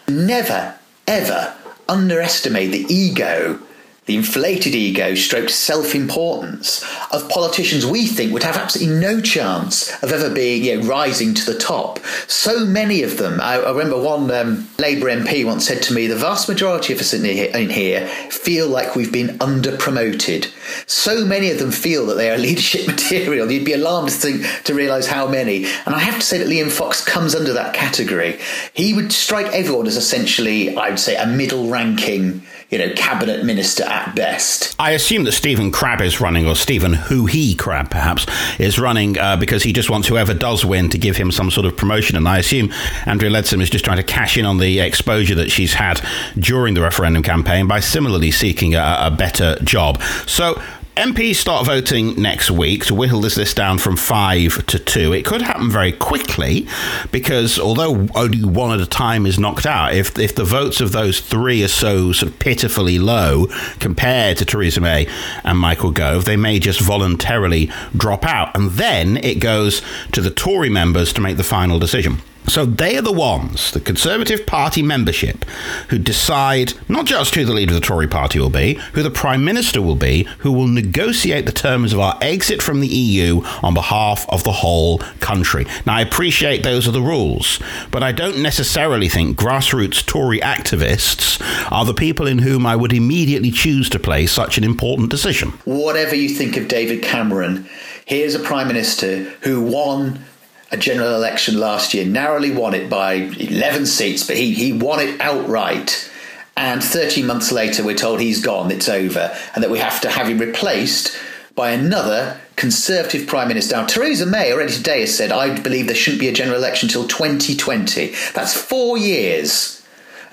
Never, 0.07 0.75
ever 1.07 1.53
underestimate 1.88 2.71
the 2.71 2.85
ego 2.93 3.59
the 4.07 4.15
inflated 4.15 4.74
ego 4.74 5.13
stroked 5.13 5.51
self 5.51 5.94
importance 5.94 6.83
of 7.12 7.30
politicians 7.30 7.86
we 7.86 8.07
think 8.07 8.33
would 8.33 8.42
have 8.42 8.57
absolutely 8.57 8.99
no 8.99 9.21
chance 9.21 9.92
of 10.02 10.11
ever 10.11 10.33
being 10.33 10.64
you 10.64 10.81
know, 10.81 10.87
rising 10.87 11.35
to 11.35 11.45
the 11.45 11.57
top. 11.57 11.99
So 12.25 12.66
many 12.66 13.04
of 13.04 13.19
them. 13.19 13.40
I, 13.40 13.59
I 13.59 13.69
remember 13.69 14.02
one 14.02 14.31
um, 14.31 14.68
Labour 14.80 15.06
MP 15.06 15.45
once 15.45 15.68
said 15.68 15.83
to 15.83 15.94
me, 15.94 16.07
the 16.07 16.16
vast 16.16 16.49
majority 16.49 16.94
of 16.94 16.99
us 16.99 17.14
in 17.14 17.23
here, 17.23 17.52
in 17.56 17.69
here 17.69 18.07
feel 18.31 18.68
like 18.68 18.95
we've 18.95 19.11
been 19.11 19.37
under 19.40 19.78
promoted. 19.78 20.47
So 20.87 21.23
many 21.23 21.52
of 21.52 21.59
them 21.59 21.71
feel 21.71 22.07
that 22.07 22.16
they 22.16 22.31
are 22.31 22.37
leadership 22.40 22.87
material. 22.87 23.52
You'd 23.52 23.66
be 23.66 23.73
alarmed 23.73 24.09
to 24.09 24.16
think 24.16 24.64
to 24.64 24.73
realise 24.73 25.06
how 25.06 25.28
many. 25.28 25.66
And 25.85 25.94
I 25.94 25.99
have 25.99 26.16
to 26.16 26.25
say 26.25 26.40
that 26.40 26.47
Liam 26.47 26.71
Fox 26.71 27.06
comes 27.06 27.35
under 27.35 27.54
that 27.54 27.75
category. 27.75 28.40
He 28.73 28.95
would 28.95 29.11
strike 29.11 29.54
everyone 29.54 29.85
as 29.85 29.95
essentially, 29.95 30.75
I 30.75 30.90
would 30.90 30.99
say, 30.99 31.16
a 31.18 31.28
middle 31.28 31.69
ranking 31.69 32.42
you 32.71 32.78
know, 32.78 32.92
cabinet 32.95 33.44
minister 33.44 33.83
at 33.83 34.16
best. 34.16 34.75
I 34.80 34.92
assume 34.92 35.25
that 35.25 35.33
Stephen 35.33 35.71
Crabb 35.71 36.01
is 36.01 36.21
running, 36.21 36.47
or 36.47 36.56
Stephen 36.56 36.94
Who 36.94 37.25
He 37.25 37.54
Crabb 37.54 37.92
perhaps, 37.92 38.25
is 38.59 38.80
running 38.80 39.19
uh, 39.19 39.35
because 39.35 39.63
he 39.63 39.73
just 39.73 39.90
wants 39.90 40.07
whoever 40.07 40.33
does 40.33 40.63
win 40.63 40.90
to 40.90 40.97
give 40.97 41.18
him 41.18 41.31
some 41.31 41.51
sort 41.51 41.66
of 41.66 41.75
promotion. 41.75 42.16
And 42.16 42.28
I 42.30 42.40
assume 42.40 42.71
Andrea 43.06 43.30
Leadsom 43.30 43.61
is 43.61 43.69
just 43.69 43.83
trying 43.83 43.97
to 43.97 44.04
cash 44.04 44.37
in 44.37 44.45
on 44.45 44.57
the 44.57 44.80
exposure 44.80 45.35
that 45.35 45.51
she's 45.51 45.73
had 45.73 46.01
during 46.37 46.73
the 46.73 46.81
referendum 46.81 47.23
campaign 47.23 47.68
by 47.68 47.81
similarly 47.81 48.31
seeking 48.31 48.73
a, 48.73 48.97
a 49.01 49.11
better 49.11 49.57
job. 49.63 50.01
So 50.25 50.61
MPs 51.01 51.37
start 51.37 51.65
voting 51.65 52.21
next 52.21 52.51
week 52.51 52.85
to 52.85 52.93
whittle 52.93 53.21
this 53.21 53.35
list 53.35 53.57
down 53.57 53.79
from 53.79 53.97
five 53.97 54.63
to 54.67 54.77
two. 54.77 55.13
It 55.13 55.25
could 55.25 55.41
happen 55.41 55.71
very 55.71 55.91
quickly 55.91 56.67
because 57.11 57.57
although 57.57 58.07
only 58.13 58.43
one 58.43 58.71
at 58.71 58.85
a 58.85 58.85
time 58.85 59.25
is 59.25 59.39
knocked 59.39 59.65
out, 59.65 59.95
if 59.95 60.19
if 60.19 60.35
the 60.35 60.43
votes 60.43 60.79
of 60.79 60.91
those 60.91 61.19
three 61.19 61.63
are 61.63 61.67
so 61.67 62.11
sort 62.11 62.31
of 62.31 62.37
pitifully 62.37 62.99
low 62.99 63.47
compared 63.79 64.37
to 64.37 64.45
Theresa 64.45 64.79
May 64.79 65.07
and 65.43 65.57
Michael 65.57 65.89
Gove, 65.89 66.25
they 66.25 66.37
may 66.37 66.59
just 66.59 66.79
voluntarily 66.79 67.71
drop 67.97 68.23
out, 68.23 68.55
and 68.55 68.69
then 68.69 69.17
it 69.17 69.39
goes 69.39 69.81
to 70.11 70.21
the 70.21 70.29
Tory 70.29 70.69
members 70.69 71.13
to 71.13 71.21
make 71.21 71.37
the 71.37 71.43
final 71.43 71.79
decision. 71.79 72.21
So 72.48 72.66
they 72.66 72.98
are 72.98 73.02
the 73.02 73.12
ones, 73.12 73.71
the 73.71 73.80
Conservative 73.80 74.45
Party 74.45 74.81
membership, 74.81 75.45
who 75.90 75.98
decide 75.98 76.74
not 76.90 77.06
just 77.06 77.36
who 77.36 77.45
the 77.45 77.54
leader 77.54 77.74
of 77.74 77.80
the 77.80 77.86
Tory 77.86 78.07
party 78.07 78.40
will 78.40 78.50
be, 78.50 78.74
who 78.94 79.04
the 79.04 79.12
Prime 79.12 79.45
Minister 79.45 79.81
will 79.81 79.95
be, 79.95 80.24
who 80.40 80.52
will 80.52 80.68
negotiate 80.68 81.45
the 81.45 81.52
terms 81.52 81.94
of 81.94 82.00
our 82.00 82.18
exit 82.21 82.62
from 82.62 82.81
the 82.81 82.88
EU 82.88 83.42
on 83.64 83.74
behalf 83.74 84.26
of 84.30 84.44
the 84.44 84.52
whole 84.52 84.98
country. 85.19 85.66
Now, 85.86 85.95
I 85.95 86.02
appreciate 86.02 86.64
those 86.64 86.88
are 86.88 86.92
the 86.92 87.02
rules, 87.02 87.60
but 87.90 88.04
I 88.04 88.12
don't 88.12 88.42
necessarily 88.42 89.07
think 89.07 89.38
grassroots 89.38 90.06
Tory 90.06 90.40
activists 90.40 91.42
are 91.71 91.86
the 91.86 91.94
people 91.94 92.28
in 92.28 92.40
whom 92.40 92.66
I 92.66 92.76
would 92.76 92.92
immediately 92.92 93.52
choose 93.52 93.90
to 93.92 94.00
place 94.00 94.31
such 94.31 94.57
an 94.57 94.64
important 94.64 95.10
decision. 95.10 95.52
Whatever 95.66 96.16
you 96.16 96.30
think 96.30 96.57
of 96.57 96.68
David 96.68 97.02
Cameron, 97.02 97.69
here's 98.06 98.36
a 98.36 98.40
Prime 98.40 98.68
Minister 98.68 99.24
who 99.42 99.62
won 99.62 100.26
a 100.71 100.78
general 100.78 101.13
election 101.13 101.59
last 101.59 101.94
year, 101.94 102.06
narrowly 102.06 102.51
won 102.51 102.73
it 102.73 102.90
by 102.90 103.13
11 103.13 103.85
seats, 103.85 104.25
but 104.25 104.37
he, 104.37 104.54
he 104.54 104.71
won 104.71 104.99
it 104.99 105.19
outright. 105.19 106.09
And 106.56 106.83
13 106.83 107.25
months 107.25 107.51
later, 107.51 107.83
we're 107.83 107.95
told 107.95 108.19
he's 108.19 108.42
gone, 108.42 108.71
it's 108.71 108.90
over, 108.90 109.35
and 109.54 109.63
that 109.63 109.69
we 109.69 109.80
have 109.80 110.01
to 110.01 110.09
have 110.09 110.28
him 110.28 110.37
replaced 110.37 111.18
by 111.56 111.71
another 111.71 112.40
Conservative 112.56 113.28
Prime 113.28 113.47
Minister. 113.47 113.75
Now, 113.75 113.85
Theresa 113.85 114.25
May 114.25 114.54
already 114.54 114.73
today 114.73 115.01
has 115.01 115.16
said, 115.16 115.31
I 115.31 115.59
believe 115.59 115.87
there 115.87 115.95
shouldn't 115.95 116.21
be 116.21 116.28
a 116.28 116.33
general 116.33 116.57
election 116.57 116.87
until 116.87 117.07
2020. 117.07 118.13
That's 118.33 118.56
four 118.56 118.97
years 118.97 119.81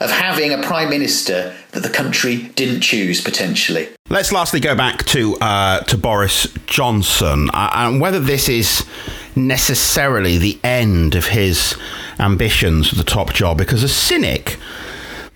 of 0.00 0.10
having 0.10 0.52
a 0.52 0.62
Prime 0.62 0.90
Minister 0.90 1.54
that 1.72 1.82
the 1.82 1.88
country 1.88 2.48
didn't 2.54 2.80
choose, 2.80 3.20
potentially. 3.20 3.88
Let's 4.08 4.32
lastly 4.32 4.60
go 4.60 4.74
back 4.74 5.04
to, 5.06 5.36
uh, 5.36 5.80
to 5.80 5.98
Boris 5.98 6.46
Johnson 6.66 7.50
uh, 7.52 7.70
and 7.74 8.00
whether 8.00 8.20
this 8.20 8.48
is 8.48 8.86
necessarily 9.34 10.38
the 10.38 10.58
end 10.64 11.14
of 11.14 11.26
his 11.26 11.76
ambitions 12.18 12.88
for 12.88 12.94
the 12.96 13.04
top 13.04 13.32
job, 13.32 13.58
because 13.58 13.82
a 13.82 13.88
cynic 13.88 14.56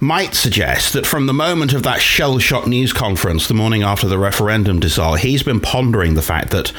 might 0.02 0.34
suggest 0.34 0.94
that 0.94 1.06
from 1.06 1.26
the 1.26 1.32
moment 1.32 1.72
of 1.72 1.84
that 1.84 2.00
shell 2.00 2.36
shock 2.40 2.66
news 2.66 2.92
conference 2.92 3.46
the 3.46 3.54
morning 3.54 3.84
after 3.84 4.08
the 4.08 4.18
referendum 4.18 4.80
dissolve, 4.80 5.20
he's 5.20 5.44
been 5.44 5.60
pondering 5.60 6.14
the 6.14 6.22
fact 6.22 6.50
that 6.50 6.72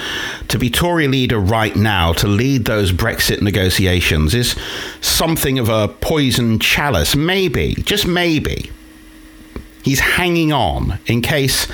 to 0.50 0.60
be 0.60 0.70
Tory 0.70 1.08
leader 1.08 1.40
right 1.40 1.74
now, 1.74 2.12
to 2.12 2.28
lead 2.28 2.66
those 2.66 2.92
Brexit 2.92 3.42
negotiations, 3.42 4.36
is 4.36 4.58
something 5.00 5.58
of 5.58 5.70
a 5.70 5.88
poison 5.88 6.60
chalice. 6.60 7.16
Maybe, 7.16 7.76
just 7.76 8.06
maybe, 8.06 8.70
he's 9.84 10.02
hanging 10.02 10.52
on 10.52 11.00
in 11.06 11.22
case 11.22 11.66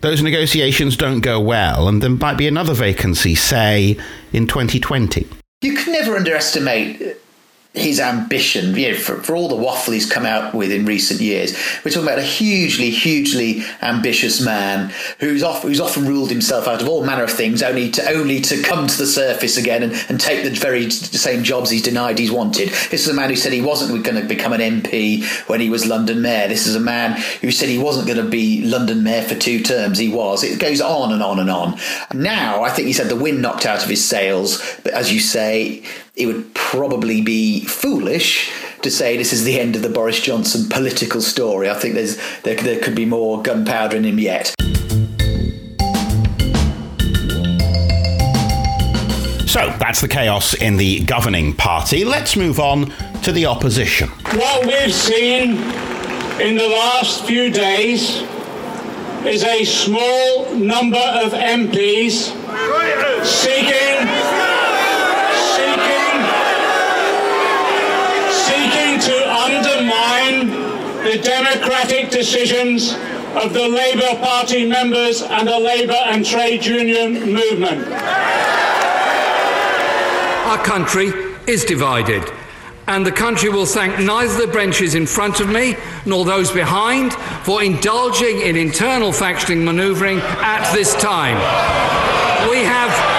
those 0.00 0.22
negotiations 0.22 0.96
don't 0.96 1.20
go 1.20 1.38
well 1.38 1.86
and 1.86 2.02
there 2.02 2.08
might 2.08 2.38
be 2.38 2.48
another 2.48 2.72
vacancy, 2.72 3.34
say, 3.34 3.98
in 4.32 4.46
2020. 4.46 5.26
You 5.60 5.76
can 5.76 5.92
never 5.92 6.16
underestimate 6.16 7.18
his 7.74 7.98
ambition, 7.98 8.76
you 8.76 8.92
know, 8.92 8.96
for, 8.96 9.16
for 9.16 9.34
all 9.34 9.48
the 9.48 9.56
waffle 9.56 9.92
he's 9.92 10.10
come 10.10 10.24
out 10.24 10.54
with 10.54 10.70
in 10.70 10.86
recent 10.86 11.20
years. 11.20 11.52
We're 11.84 11.90
talking 11.90 12.06
about 12.06 12.20
a 12.20 12.22
hugely, 12.22 12.90
hugely 12.90 13.64
ambitious 13.82 14.40
man 14.40 14.92
who's 15.18 15.42
off, 15.42 15.62
who's 15.62 15.80
often 15.80 16.06
ruled 16.06 16.30
himself 16.30 16.68
out 16.68 16.80
of 16.80 16.88
all 16.88 17.04
manner 17.04 17.24
of 17.24 17.32
things, 17.32 17.64
only 17.64 17.90
to 17.90 18.10
only 18.12 18.40
to 18.42 18.62
come 18.62 18.86
to 18.86 18.96
the 18.96 19.06
surface 19.06 19.56
again 19.56 19.82
and, 19.82 19.92
and 20.08 20.20
take 20.20 20.44
the 20.44 20.50
very 20.50 20.88
same 20.88 21.42
jobs 21.42 21.68
he's 21.68 21.82
denied 21.82 22.16
he's 22.18 22.30
wanted. 22.30 22.68
This 22.68 23.06
is 23.06 23.08
a 23.08 23.14
man 23.14 23.28
who 23.28 23.36
said 23.36 23.52
he 23.52 23.60
wasn't 23.60 24.04
going 24.04 24.22
to 24.22 24.28
become 24.28 24.52
an 24.52 24.60
MP 24.60 25.24
when 25.48 25.60
he 25.60 25.68
was 25.68 25.84
London 25.84 26.22
mayor. 26.22 26.46
This 26.46 26.68
is 26.68 26.76
a 26.76 26.80
man 26.80 27.20
who 27.40 27.50
said 27.50 27.68
he 27.68 27.78
wasn't 27.78 28.06
going 28.06 28.24
to 28.24 28.30
be 28.30 28.64
London 28.64 29.02
mayor 29.02 29.22
for 29.22 29.34
two 29.34 29.60
terms. 29.60 29.98
He 29.98 30.08
was. 30.08 30.44
It 30.44 30.60
goes 30.60 30.80
on 30.80 31.12
and 31.12 31.24
on 31.24 31.40
and 31.40 31.50
on. 31.50 31.76
Now, 32.14 32.62
I 32.62 32.70
think 32.70 32.86
he 32.86 32.92
said 32.92 33.08
the 33.08 33.16
wind 33.16 33.42
knocked 33.42 33.66
out 33.66 33.82
of 33.82 33.90
his 33.90 34.04
sails. 34.04 34.62
But 34.84 34.92
as 34.92 35.12
you 35.12 35.18
say, 35.18 35.82
it 36.14 36.26
would 36.26 36.54
probably 36.54 37.20
be 37.20 37.64
foolish 37.64 38.52
to 38.82 38.90
say 38.90 39.16
this 39.16 39.32
is 39.32 39.42
the 39.42 39.58
end 39.58 39.74
of 39.74 39.82
the 39.82 39.88
Boris 39.88 40.20
Johnson 40.20 40.68
political 40.68 41.20
story. 41.20 41.68
I 41.68 41.74
think 41.74 41.94
there's 41.94 42.16
there, 42.42 42.54
there 42.56 42.78
could 42.78 42.94
be 42.94 43.04
more 43.04 43.42
gunpowder 43.42 43.96
in 43.96 44.04
him 44.04 44.18
yet. 44.20 44.54
So 49.48 49.72
that's 49.78 50.00
the 50.00 50.08
chaos 50.08 50.54
in 50.54 50.76
the 50.76 51.04
governing 51.04 51.52
party. 51.52 52.04
Let's 52.04 52.36
move 52.36 52.60
on 52.60 52.92
to 53.22 53.32
the 53.32 53.46
opposition. 53.46 54.08
What 54.08 54.66
we've 54.66 54.94
seen 54.94 55.56
in 56.40 56.56
the 56.56 56.68
last 56.68 57.24
few 57.24 57.50
days 57.50 58.22
is 59.24 59.42
a 59.42 59.64
small 59.64 60.54
number 60.54 60.98
of 60.98 61.32
MPs 61.32 62.34
seeking 63.24 64.53
the 71.14 71.22
democratic 71.22 72.10
decisions 72.10 72.92
of 73.40 73.52
the 73.52 73.68
Labour 73.68 74.18
Party 74.20 74.66
members 74.66 75.22
and 75.22 75.46
the 75.46 75.58
Labour 75.58 75.92
and 75.92 76.26
trade 76.26 76.64
union 76.64 77.32
movement. 77.32 77.86
Our 80.46 80.58
country 80.64 81.12
is 81.46 81.64
divided. 81.64 82.24
And 82.86 83.06
the 83.06 83.12
country 83.12 83.48
will 83.48 83.64
thank 83.64 83.98
neither 83.98 84.46
the 84.46 84.52
benches 84.52 84.94
in 84.94 85.06
front 85.06 85.40
of 85.40 85.48
me 85.48 85.76
nor 86.04 86.24
those 86.24 86.50
behind 86.50 87.14
for 87.44 87.62
indulging 87.62 88.40
in 88.40 88.56
internal 88.56 89.10
factioning 89.10 89.64
manoeuvring 89.64 90.18
at 90.18 90.70
this 90.74 90.94
time. 90.96 91.36
We 92.50 92.58
have 92.58 93.13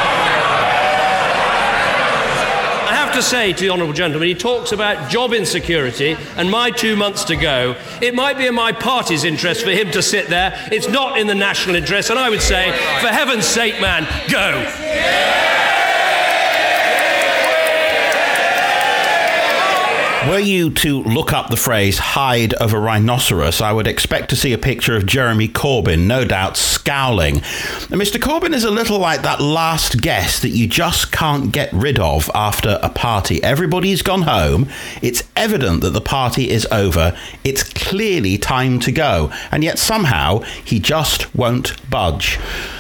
to 3.16 3.22
say 3.22 3.54
to 3.54 3.64
the 3.64 3.70
Honourable 3.70 3.94
Gentleman, 3.94 4.28
he 4.28 4.36
talks 4.36 4.74
about 4.74 5.10
job 5.10 5.32
insecurity 5.32 6.18
and 6.36 6.52
my 6.52 6.70
two 6.70 6.98
months 6.98 7.24
to 7.26 7.38
go. 7.38 7.78
It 8.02 8.14
might 8.14 8.38
be 8.38 8.46
in 8.46 8.54
my 8.54 8.74
party's 8.74 9.24
interest 9.24 9.64
for 9.64 9.70
him 9.70 9.90
to 9.92 10.02
sit 10.02 10.28
there. 10.28 10.54
It's 10.70 10.90
not 10.90 11.18
in 11.18 11.28
the 11.28 11.36
national 11.36 11.76
interest. 11.76 12.10
And 12.10 12.20
I 12.20 12.30
would 12.30 12.42
say, 12.42 12.72
for 13.00 13.08
heaven's 13.08 13.46
sake, 13.46 13.80
man, 13.80 14.04
go. 14.30 15.55
Were 20.28 20.40
you 20.40 20.72
to 20.72 21.04
look 21.04 21.34
up 21.34 21.52
the 21.52 21.56
phrase 21.56 22.00
hide 22.00 22.54
of 22.56 22.74
a 22.74 22.80
rhinoceros, 22.80 23.62
I 23.62 23.72
would 23.72 23.86
expect 23.86 24.32
to 24.32 24.36
see 24.36 24.54
a 24.54 24.58
picture 24.58 24.96
of 24.96 25.06
Jeremy 25.06 25.48
Corbyn, 25.48 26.08
no 26.08 26.26
doubt 26.26 26.58
scowling. 26.58 27.36
Mr. 27.92 28.20
Corbyn 28.20 28.52
is 28.54 28.64
a 28.64 28.72
little 28.72 28.98
like 28.98 29.22
that 29.22 29.40
last 29.40 30.02
guest 30.02 30.42
that 30.42 30.50
you 30.50 30.68
just 30.68 31.12
can't 31.12 31.52
get 31.52 31.72
rid 31.72 32.00
of 32.00 32.32
after 32.34 32.80
a 32.82 32.90
party. 32.90 33.42
Everybody's 33.44 34.02
gone 34.02 34.24
home. 34.24 34.68
It's 35.04 35.24
evident 35.36 35.82
that 35.82 35.92
the 35.92 36.02
party 36.02 36.50
is 36.50 36.68
over. 36.72 37.16
It's 37.44 37.62
clearly 37.62 38.40
time 38.40 38.80
to 38.80 38.92
go. 38.92 39.32
And 39.52 39.64
yet 39.64 39.78
somehow 39.78 40.40
he 40.40 40.80
just 40.80 41.36
won't 41.36 41.88
budge. 41.88 42.40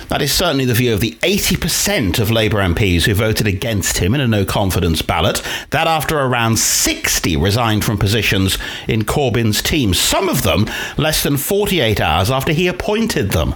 That 0.09 0.21
is 0.21 0.31
certainly 0.31 0.65
the 0.65 0.73
view 0.73 0.93
of 0.93 0.99
the 0.99 1.17
80% 1.21 2.19
of 2.19 2.29
Labour 2.29 2.57
MPs 2.57 3.03
who 3.03 3.13
voted 3.13 3.47
against 3.47 3.97
him 3.97 4.13
in 4.13 4.21
a 4.21 4.27
no 4.27 4.45
confidence 4.45 5.01
ballot. 5.01 5.41
That 5.71 5.87
after 5.87 6.19
around 6.19 6.59
60 6.59 7.35
resigned 7.37 7.83
from 7.83 7.97
positions 7.97 8.57
in 8.87 9.03
Corbyn's 9.03 9.61
team, 9.61 9.93
some 9.93 10.29
of 10.29 10.43
them 10.43 10.67
less 10.97 11.23
than 11.23 11.37
48 11.37 11.99
hours 11.99 12.29
after 12.29 12.53
he 12.53 12.67
appointed 12.67 13.31
them. 13.31 13.55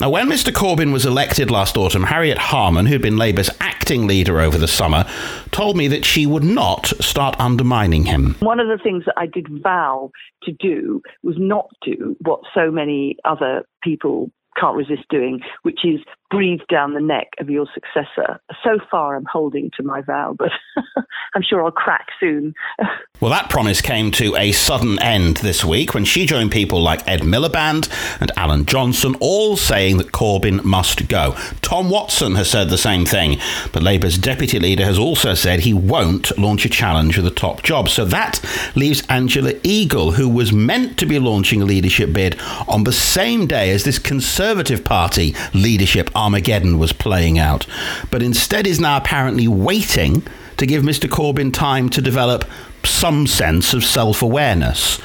Now, 0.00 0.10
when 0.10 0.28
Mr. 0.28 0.52
Corbyn 0.52 0.92
was 0.92 1.06
elected 1.06 1.50
last 1.50 1.76
autumn, 1.76 2.04
Harriet 2.04 2.38
Harman, 2.38 2.86
who'd 2.86 3.02
been 3.02 3.16
Labour's 3.16 3.50
acting 3.60 4.08
leader 4.08 4.40
over 4.40 4.58
the 4.58 4.66
summer, 4.66 5.04
told 5.52 5.76
me 5.76 5.86
that 5.88 6.04
she 6.04 6.26
would 6.26 6.42
not 6.42 6.86
start 7.00 7.36
undermining 7.38 8.06
him. 8.06 8.34
One 8.40 8.58
of 8.58 8.66
the 8.66 8.82
things 8.82 9.04
that 9.04 9.14
I 9.16 9.26
did 9.26 9.46
vow 9.62 10.10
to 10.42 10.52
do 10.52 11.02
was 11.22 11.36
not 11.38 11.66
do 11.82 12.16
what 12.20 12.40
so 12.52 12.70
many 12.70 13.16
other 13.24 13.64
people 13.82 14.32
can't 14.56 14.76
resist 14.76 15.08
doing, 15.08 15.40
which 15.62 15.80
is 15.84 16.00
breathe 16.32 16.60
down 16.70 16.94
the 16.94 17.00
neck 17.00 17.28
of 17.38 17.50
your 17.50 17.66
successor. 17.74 18.40
So 18.64 18.78
far, 18.90 19.16
I'm 19.16 19.26
holding 19.30 19.70
to 19.76 19.82
my 19.82 20.00
vow, 20.00 20.34
but 20.36 20.50
I'm 21.34 21.42
sure 21.42 21.62
I'll 21.62 21.70
crack 21.70 22.06
soon. 22.18 22.54
well, 23.20 23.30
that 23.30 23.50
promise 23.50 23.82
came 23.82 24.10
to 24.12 24.34
a 24.36 24.50
sudden 24.52 24.98
end 25.02 25.36
this 25.38 25.62
week 25.62 25.92
when 25.92 26.06
she 26.06 26.24
joined 26.24 26.50
people 26.50 26.80
like 26.80 27.06
Ed 27.06 27.20
Miliband 27.20 27.90
and 28.20 28.32
Alan 28.36 28.64
Johnson, 28.64 29.14
all 29.20 29.58
saying 29.58 29.98
that 29.98 30.12
Corbyn 30.12 30.64
must 30.64 31.06
go. 31.06 31.36
Tom 31.60 31.90
Watson 31.90 32.34
has 32.36 32.50
said 32.50 32.70
the 32.70 32.78
same 32.78 33.04
thing, 33.04 33.38
but 33.72 33.82
Labour's 33.82 34.16
deputy 34.16 34.58
leader 34.58 34.86
has 34.86 34.98
also 34.98 35.34
said 35.34 35.60
he 35.60 35.74
won't 35.74 36.36
launch 36.38 36.64
a 36.64 36.70
challenge 36.70 37.16
for 37.16 37.22
the 37.22 37.30
top 37.30 37.62
job. 37.62 37.90
So 37.90 38.06
that 38.06 38.40
leaves 38.74 39.06
Angela 39.10 39.52
Eagle, 39.62 40.12
who 40.12 40.30
was 40.30 40.50
meant 40.50 40.98
to 40.98 41.06
be 41.06 41.18
launching 41.18 41.60
a 41.60 41.66
leadership 41.66 42.14
bid 42.14 42.40
on 42.66 42.84
the 42.84 42.92
same 42.92 43.46
day 43.46 43.70
as 43.70 43.84
this 43.84 43.98
Conservative 44.42 44.82
Party 44.82 45.36
leadership 45.54 46.10
Armageddon 46.16 46.76
was 46.76 46.92
playing 46.92 47.38
out, 47.38 47.64
but 48.10 48.24
instead 48.24 48.66
is 48.66 48.80
now 48.80 48.96
apparently 48.96 49.46
waiting 49.46 50.24
to 50.56 50.66
give 50.66 50.82
Mr. 50.82 51.08
Corbyn 51.08 51.54
time 51.54 51.88
to 51.90 52.02
develop 52.02 52.44
some 52.82 53.28
sense 53.28 53.72
of 53.72 53.84
self 53.84 54.20
awareness. 54.20 54.98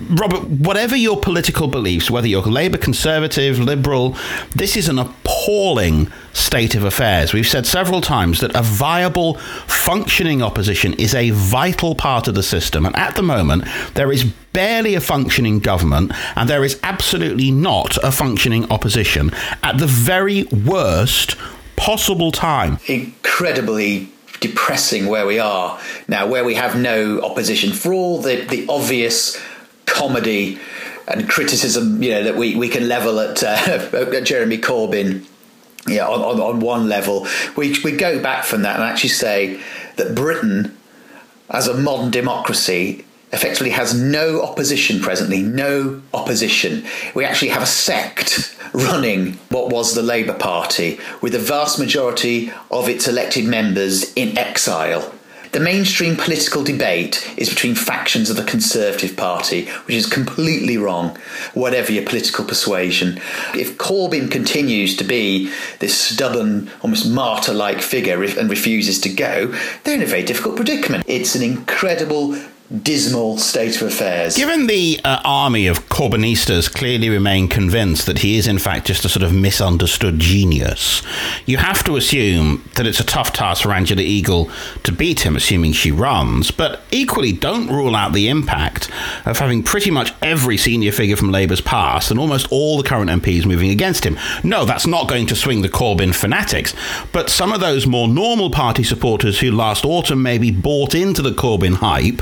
Robert, 0.00 0.44
whatever 0.48 0.96
your 0.96 1.18
political 1.18 1.66
beliefs, 1.66 2.10
whether 2.10 2.28
you're 2.28 2.42
Labour, 2.42 2.78
Conservative, 2.78 3.58
Liberal, 3.58 4.16
this 4.54 4.76
is 4.76 4.88
an 4.88 4.98
appalling 4.98 6.10
state 6.32 6.76
of 6.76 6.84
affairs. 6.84 7.32
We've 7.32 7.46
said 7.46 7.66
several 7.66 8.00
times 8.00 8.40
that 8.40 8.54
a 8.54 8.62
viable, 8.62 9.34
functioning 9.66 10.40
opposition 10.40 10.94
is 10.94 11.14
a 11.14 11.30
vital 11.30 11.96
part 11.96 12.28
of 12.28 12.34
the 12.34 12.44
system. 12.44 12.86
And 12.86 12.94
at 12.94 13.16
the 13.16 13.22
moment, 13.22 13.64
there 13.94 14.12
is 14.12 14.24
barely 14.52 14.94
a 14.94 15.00
functioning 15.00 15.58
government, 15.58 16.12
and 16.36 16.48
there 16.48 16.64
is 16.64 16.78
absolutely 16.84 17.50
not 17.50 17.96
a 18.04 18.12
functioning 18.12 18.70
opposition 18.70 19.32
at 19.64 19.78
the 19.78 19.86
very 19.86 20.44
worst 20.44 21.36
possible 21.74 22.30
time. 22.30 22.78
Incredibly 22.86 24.12
depressing 24.40 25.06
where 25.06 25.26
we 25.26 25.40
are 25.40 25.80
now, 26.06 26.26
where 26.26 26.44
we 26.44 26.54
have 26.54 26.76
no 26.76 27.20
opposition 27.22 27.72
for 27.72 27.92
all 27.92 28.20
the, 28.22 28.44
the 28.44 28.64
obvious 28.68 29.36
comedy 29.88 30.58
and 31.06 31.28
criticism, 31.28 32.02
you 32.02 32.10
know, 32.10 32.24
that 32.24 32.36
we, 32.36 32.54
we 32.54 32.68
can 32.68 32.88
level 32.88 33.18
at, 33.20 33.42
uh, 33.42 33.46
at 33.96 34.24
Jeremy 34.24 34.58
Corbyn. 34.58 35.24
Yeah, 35.86 36.06
on, 36.06 36.20
on, 36.20 36.40
on 36.40 36.60
one 36.60 36.88
level, 36.88 37.26
we 37.56 37.74
we 37.82 37.92
go 37.92 38.20
back 38.20 38.44
from 38.44 38.60
that 38.62 38.74
and 38.74 38.84
actually 38.84 39.08
say 39.08 39.58
that 39.96 40.14
Britain, 40.14 40.76
as 41.48 41.66
a 41.66 41.72
modern 41.72 42.10
democracy, 42.10 43.06
effectively 43.32 43.70
has 43.70 43.94
no 43.94 44.42
opposition 44.42 45.00
presently, 45.00 45.42
no 45.42 46.02
opposition. 46.12 46.84
We 47.14 47.24
actually 47.24 47.48
have 47.48 47.62
a 47.62 47.66
sect 47.66 48.56
running 48.72 49.34
what 49.50 49.70
was 49.70 49.94
the 49.94 50.02
Labour 50.02 50.34
Party, 50.34 50.98
with 51.20 51.32
the 51.32 51.38
vast 51.38 51.78
majority 51.78 52.52
of 52.70 52.88
its 52.88 53.08
elected 53.08 53.44
members 53.44 54.12
in 54.14 54.36
exile. 54.36 55.14
The 55.52 55.60
mainstream 55.60 56.16
political 56.16 56.62
debate 56.62 57.34
is 57.36 57.48
between 57.48 57.74
factions 57.74 58.28
of 58.28 58.36
the 58.36 58.44
Conservative 58.44 59.16
Party, 59.16 59.66
which 59.86 59.96
is 59.96 60.06
completely 60.06 60.76
wrong, 60.76 61.16
whatever 61.54 61.90
your 61.90 62.04
political 62.04 62.44
persuasion. 62.44 63.18
If 63.54 63.78
Corbyn 63.78 64.30
continues 64.30 64.96
to 64.96 65.04
be 65.04 65.50
this 65.78 65.98
stubborn, 65.98 66.70
almost 66.82 67.10
martyr 67.10 67.54
like 67.54 67.80
figure 67.80 68.22
and 68.22 68.50
refuses 68.50 69.00
to 69.00 69.08
go, 69.08 69.54
they're 69.84 69.94
in 69.94 70.02
a 70.02 70.06
very 70.06 70.22
difficult 70.22 70.56
predicament. 70.56 71.04
It's 71.06 71.34
an 71.34 71.42
incredible 71.42 72.38
dismal 72.82 73.38
state 73.38 73.80
of 73.80 73.88
affairs. 73.88 74.36
Given 74.36 74.66
the 74.66 75.00
uh, 75.02 75.20
army 75.24 75.66
of 75.66 75.88
Corbynistas 75.88 76.72
clearly 76.72 77.08
remain 77.08 77.48
convinced 77.48 78.04
that 78.04 78.18
he 78.18 78.36
is 78.36 78.46
in 78.46 78.58
fact 78.58 78.86
just 78.86 79.06
a 79.06 79.08
sort 79.08 79.22
of 79.22 79.32
misunderstood 79.32 80.18
genius, 80.18 81.02
you 81.46 81.56
have 81.56 81.82
to 81.84 81.96
assume 81.96 82.68
that 82.74 82.86
it's 82.86 83.00
a 83.00 83.04
tough 83.04 83.32
task 83.32 83.62
for 83.62 83.72
Angela 83.72 84.02
Eagle 84.02 84.50
to 84.82 84.92
beat 84.92 85.20
him, 85.20 85.34
assuming 85.34 85.72
she 85.72 85.90
runs, 85.90 86.50
but 86.50 86.82
equally 86.90 87.32
don't 87.32 87.68
rule 87.68 87.96
out 87.96 88.12
the 88.12 88.28
impact 88.28 88.90
of 89.24 89.38
having 89.38 89.62
pretty 89.62 89.90
much 89.90 90.12
every 90.20 90.58
senior 90.58 90.92
figure 90.92 91.16
from 91.16 91.30
Labour's 91.30 91.62
past 91.62 92.10
and 92.10 92.20
almost 92.20 92.48
all 92.50 92.76
the 92.76 92.86
current 92.86 93.10
MPs 93.10 93.46
moving 93.46 93.70
against 93.70 94.04
him. 94.04 94.18
No, 94.44 94.66
that's 94.66 94.86
not 94.86 95.08
going 95.08 95.26
to 95.28 95.36
swing 95.36 95.62
the 95.62 95.70
Corbyn 95.70 96.14
fanatics, 96.14 96.74
but 97.12 97.30
some 97.30 97.52
of 97.52 97.60
those 97.60 97.86
more 97.86 98.08
normal 98.08 98.50
party 98.50 98.84
supporters 98.84 99.40
who 99.40 99.50
last 99.50 99.86
autumn 99.86 100.22
maybe 100.22 100.50
bought 100.50 100.94
into 100.94 101.22
the 101.22 101.30
Corbyn 101.30 101.76
hype 101.76 102.20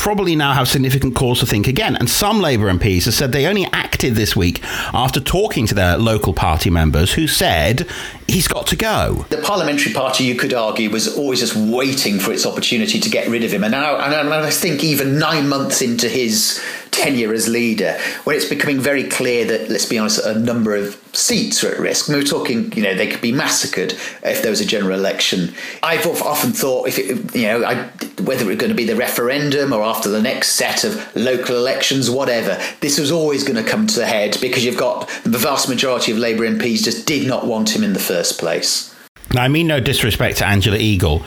probably 0.00 0.34
now 0.34 0.54
have 0.54 0.66
significant 0.66 1.14
cause 1.14 1.40
to 1.40 1.46
think 1.46 1.68
again. 1.68 1.94
And 1.94 2.08
some 2.08 2.40
Labour 2.40 2.72
MPs 2.72 3.04
have 3.04 3.12
said 3.12 3.32
they 3.32 3.46
only 3.46 3.66
acted 3.66 4.14
this 4.14 4.34
week 4.34 4.64
after 4.94 5.20
talking 5.20 5.66
to 5.66 5.74
their 5.74 5.98
local 5.98 6.32
party 6.32 6.70
members 6.70 7.12
who 7.12 7.28
said 7.28 7.86
he's 8.26 8.48
got 8.48 8.66
to 8.68 8.76
go. 8.76 9.26
The 9.28 9.42
parliamentary 9.42 9.92
party, 9.92 10.24
you 10.24 10.36
could 10.36 10.54
argue, 10.54 10.88
was 10.88 11.18
always 11.18 11.40
just 11.40 11.54
waiting 11.54 12.18
for 12.18 12.32
its 12.32 12.46
opportunity 12.46 12.98
to 12.98 13.10
get 13.10 13.28
rid 13.28 13.44
of 13.44 13.52
him. 13.52 13.62
And 13.62 13.72
now, 13.72 13.96
and 13.98 14.32
I 14.32 14.50
think 14.50 14.82
even 14.82 15.18
nine 15.18 15.50
months 15.50 15.82
into 15.82 16.08
his 16.08 16.58
tenure 16.90 17.32
as 17.32 17.48
leader, 17.48 17.98
when 18.24 18.36
it's 18.36 18.48
becoming 18.48 18.80
very 18.80 19.04
clear 19.04 19.44
that, 19.46 19.68
let's 19.68 19.86
be 19.86 19.98
honest, 19.98 20.24
a 20.24 20.38
number 20.38 20.74
of 20.74 20.94
seats 21.12 21.64
are 21.64 21.72
at 21.72 21.80
risk. 21.80 22.08
we 22.08 22.16
were 22.16 22.22
talking, 22.22 22.72
you 22.72 22.82
know, 22.82 22.94
they 22.94 23.06
could 23.06 23.20
be 23.20 23.32
massacred 23.32 23.92
if 24.22 24.42
there 24.42 24.50
was 24.50 24.60
a 24.60 24.66
general 24.66 24.98
election. 24.98 25.52
I've 25.82 26.06
often 26.06 26.52
thought, 26.52 26.88
if 26.88 26.98
it, 26.98 27.34
you 27.34 27.46
know, 27.46 27.64
I, 27.64 27.84
whether 28.22 28.44
it 28.44 28.48
was 28.48 28.56
going 28.56 28.70
to 28.70 28.74
be 28.74 28.84
the 28.84 28.96
referendum 28.96 29.72
or 29.72 29.82
after 29.82 30.08
the 30.08 30.22
next 30.22 30.50
set 30.52 30.84
of 30.84 31.14
local 31.16 31.56
elections, 31.56 32.10
whatever, 32.10 32.60
this 32.80 32.98
was 32.98 33.10
always 33.10 33.44
going 33.44 33.62
to 33.62 33.68
come 33.68 33.86
to 33.88 34.02
a 34.02 34.06
head 34.06 34.36
because 34.40 34.64
you've 34.64 34.76
got 34.76 35.08
the 35.24 35.38
vast 35.38 35.68
majority 35.68 36.12
of 36.12 36.18
Labour 36.18 36.48
MPs 36.48 36.84
just 36.84 37.06
did 37.06 37.26
not 37.26 37.46
want 37.46 37.74
him 37.74 37.82
in 37.82 37.92
the 37.92 38.00
first 38.00 38.38
place. 38.38 38.94
Now, 39.32 39.42
I 39.42 39.48
mean 39.48 39.68
no 39.68 39.80
disrespect 39.80 40.38
to 40.38 40.46
Angela 40.46 40.76
Eagle 40.76 41.22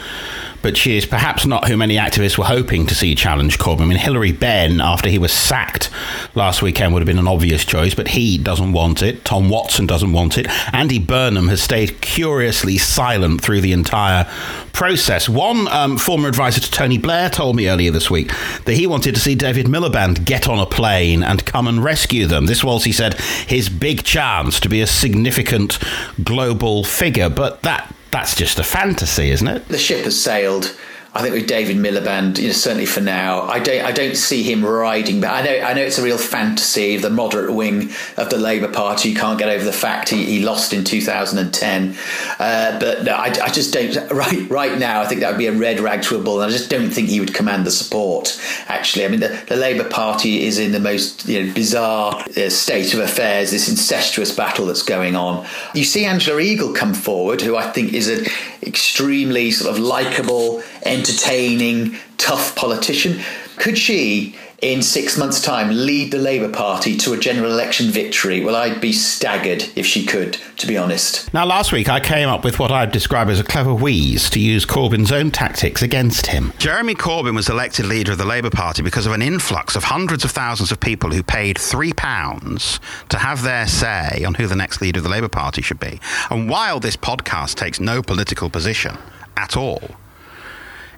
but 0.63 0.77
she 0.77 0.97
is 0.97 1.05
perhaps 1.05 1.45
not 1.45 1.67
who 1.67 1.77
many 1.77 1.97
activists 1.97 2.37
were 2.37 2.45
hoping 2.45 2.87
to 2.87 2.95
see 2.95 3.13
challenge 3.13 3.59
Corbyn. 3.59 3.81
I 3.81 3.85
mean, 3.85 3.97
Hilary 3.97 4.31
Benn, 4.31 4.81
after 4.81 5.09
he 5.09 5.19
was 5.19 5.31
sacked 5.31 5.91
last 6.33 6.61
weekend, 6.61 6.93
would 6.93 7.01
have 7.01 7.07
been 7.07 7.19
an 7.19 7.27
obvious 7.27 7.65
choice, 7.65 7.93
but 7.93 8.07
he 8.07 8.37
doesn't 8.37 8.71
want 8.71 9.03
it. 9.03 9.23
Tom 9.25 9.49
Watson 9.49 9.85
doesn't 9.85 10.13
want 10.13 10.37
it. 10.37 10.47
Andy 10.73 10.99
Burnham 10.99 11.49
has 11.49 11.61
stayed 11.61 12.01
curiously 12.01 12.77
silent 12.77 13.41
through 13.41 13.61
the 13.61 13.73
entire 13.73 14.23
process. 14.71 15.27
One 15.27 15.67
um, 15.67 15.97
former 15.97 16.29
advisor 16.29 16.61
to 16.61 16.71
Tony 16.71 16.97
Blair 16.97 17.29
told 17.29 17.57
me 17.57 17.69
earlier 17.69 17.91
this 17.91 18.09
week 18.09 18.31
that 18.63 18.73
he 18.73 18.87
wanted 18.87 19.15
to 19.15 19.21
see 19.21 19.35
David 19.35 19.67
Miliband 19.67 20.23
get 20.23 20.47
on 20.47 20.59
a 20.59 20.65
plane 20.65 21.23
and 21.23 21.45
come 21.45 21.67
and 21.67 21.83
rescue 21.83 22.25
them. 22.25 22.45
This 22.45 22.63
was, 22.63 22.85
he 22.85 22.93
said, 22.93 23.15
his 23.19 23.67
big 23.67 24.03
chance 24.03 24.61
to 24.61 24.69
be 24.69 24.79
a 24.79 24.87
significant 24.87 25.77
global 26.23 26.85
figure, 26.85 27.29
but 27.29 27.61
that 27.63 27.93
that's 28.13 28.35
just 28.35 28.59
a 28.59 28.63
fantasy, 28.63 29.31
isn't 29.31 29.47
it? 29.47 29.67
The 29.67 29.77
ship 29.77 30.05
has 30.05 30.21
sailed. 30.21 30.75
I 31.15 31.21
think 31.21 31.35
with 31.35 31.47
David 31.47 31.77
Miliband, 31.77 32.39
you 32.39 32.47
know, 32.47 32.53
certainly 32.53 32.87
for 32.87 33.01
now, 33.01 33.43
I 33.43 33.59
don't, 33.59 33.85
I 33.85 33.91
don't 33.91 34.15
see 34.15 34.41
him 34.41 34.65
riding. 34.65 35.21
But 35.21 35.29
I 35.29 35.41
know, 35.43 35.59
I 35.59 35.73
know 35.73 35.81
it's 35.81 35.99
a 35.99 36.03
real 36.03 36.17
fantasy. 36.17 36.95
of 36.95 37.03
The 37.03 37.11
moderate 37.11 37.53
wing 37.53 37.91
of 38.17 38.31
the 38.31 38.37
Labour 38.37 38.67
Party 38.67 39.09
you 39.09 39.15
can't 39.15 39.37
get 39.37 39.49
over 39.49 39.63
the 39.63 39.71
fact 39.71 40.09
he, 40.09 40.25
he 40.25 40.39
lost 40.43 40.73
in 40.73 40.83
2010. 40.83 41.95
Uh, 42.39 42.79
but 42.79 43.03
no, 43.03 43.13
I, 43.13 43.25
I, 43.25 43.49
just 43.49 43.73
don't. 43.73 43.83
Right, 44.13 44.49
right 44.49 44.77
now, 44.77 45.01
I 45.01 45.07
think 45.07 45.21
that 45.21 45.31
would 45.31 45.39
be 45.39 45.47
a 45.47 45.51
red 45.51 45.79
rag 45.79 46.03
to 46.03 46.17
a 46.17 46.21
bull, 46.21 46.41
and 46.41 46.49
I 46.49 46.55
just 46.55 46.69
don't 46.69 46.89
think 46.89 47.09
he 47.09 47.19
would 47.19 47.33
command 47.33 47.65
the 47.65 47.71
support. 47.71 48.39
Actually, 48.67 49.05
I 49.05 49.07
mean, 49.07 49.19
the, 49.19 49.43
the 49.47 49.55
Labour 49.55 49.89
Party 49.89 50.43
is 50.43 50.59
in 50.59 50.71
the 50.71 50.79
most 50.79 51.27
you 51.27 51.43
know, 51.43 51.53
bizarre 51.53 52.23
uh, 52.37 52.49
state 52.49 52.93
of 52.93 52.99
affairs. 52.99 53.51
This 53.51 53.69
incestuous 53.69 54.33
battle 54.35 54.65
that's 54.65 54.83
going 54.83 55.15
on. 55.15 55.47
You 55.73 55.83
see 55.83 56.05
Angela 56.05 56.39
Eagle 56.39 56.73
come 56.73 56.93
forward, 56.93 57.41
who 57.41 57.55
I 57.55 57.69
think 57.71 57.93
is 57.93 58.07
an 58.07 58.25
extremely 58.65 59.51
sort 59.51 59.75
of 59.75 59.79
likable 59.79 60.63
entertaining, 60.85 61.97
tough 62.17 62.55
politician. 62.55 63.21
Could 63.57 63.77
she, 63.77 64.35
in 64.63 64.81
six 64.81 65.17
months' 65.17 65.41
time, 65.41 65.69
lead 65.69 66.11
the 66.11 66.17
Labour 66.17 66.49
Party 66.49 66.95
to 66.97 67.11
a 67.11 67.17
general 67.17 67.51
election 67.51 67.87
victory? 67.87 68.43
Well, 68.43 68.55
I'd 68.55 68.79
be 68.79 68.93
staggered 68.93 69.65
if 69.75 69.85
she 69.85 70.05
could, 70.05 70.37
to 70.57 70.65
be 70.65 70.77
honest. 70.77 71.31
Now, 71.33 71.45
last 71.45 71.73
week 71.73 71.89
I 71.89 71.99
came 71.99 72.29
up 72.29 72.45
with 72.45 72.59
what 72.59 72.71
I'd 72.71 72.93
describe 72.93 73.27
as 73.27 73.41
a 73.41 73.43
clever 73.43 73.73
wheeze 73.73 74.29
to 74.29 74.39
use 74.39 74.65
Corbyn's 74.65 75.11
own 75.11 75.31
tactics 75.31 75.81
against 75.81 76.27
him. 76.27 76.53
Jeremy 76.59 76.95
Corbyn 76.95 77.35
was 77.35 77.49
elected 77.49 77.85
leader 77.85 78.13
of 78.13 78.17
the 78.17 78.25
Labour 78.25 78.49
Party 78.49 78.81
because 78.81 79.05
of 79.05 79.11
an 79.11 79.21
influx 79.21 79.75
of 79.75 79.83
hundreds 79.83 80.23
of 80.23 80.31
thousands 80.31 80.71
of 80.71 80.79
people 80.79 81.11
who 81.11 81.23
paid 81.23 81.57
£3 81.57 82.79
to 83.09 83.17
have 83.17 83.43
their 83.43 83.67
say 83.67 84.23
on 84.25 84.35
who 84.35 84.47
the 84.47 84.55
next 84.55 84.81
leader 84.81 84.99
of 84.99 85.03
the 85.03 85.09
Labour 85.09 85.27
Party 85.27 85.61
should 85.61 85.79
be. 85.79 85.99
And 86.29 86.49
while 86.49 86.79
this 86.79 86.95
podcast 86.95 87.55
takes 87.55 87.81
no 87.81 88.01
political 88.01 88.49
position 88.49 88.97
at 89.35 89.57
all, 89.57 89.81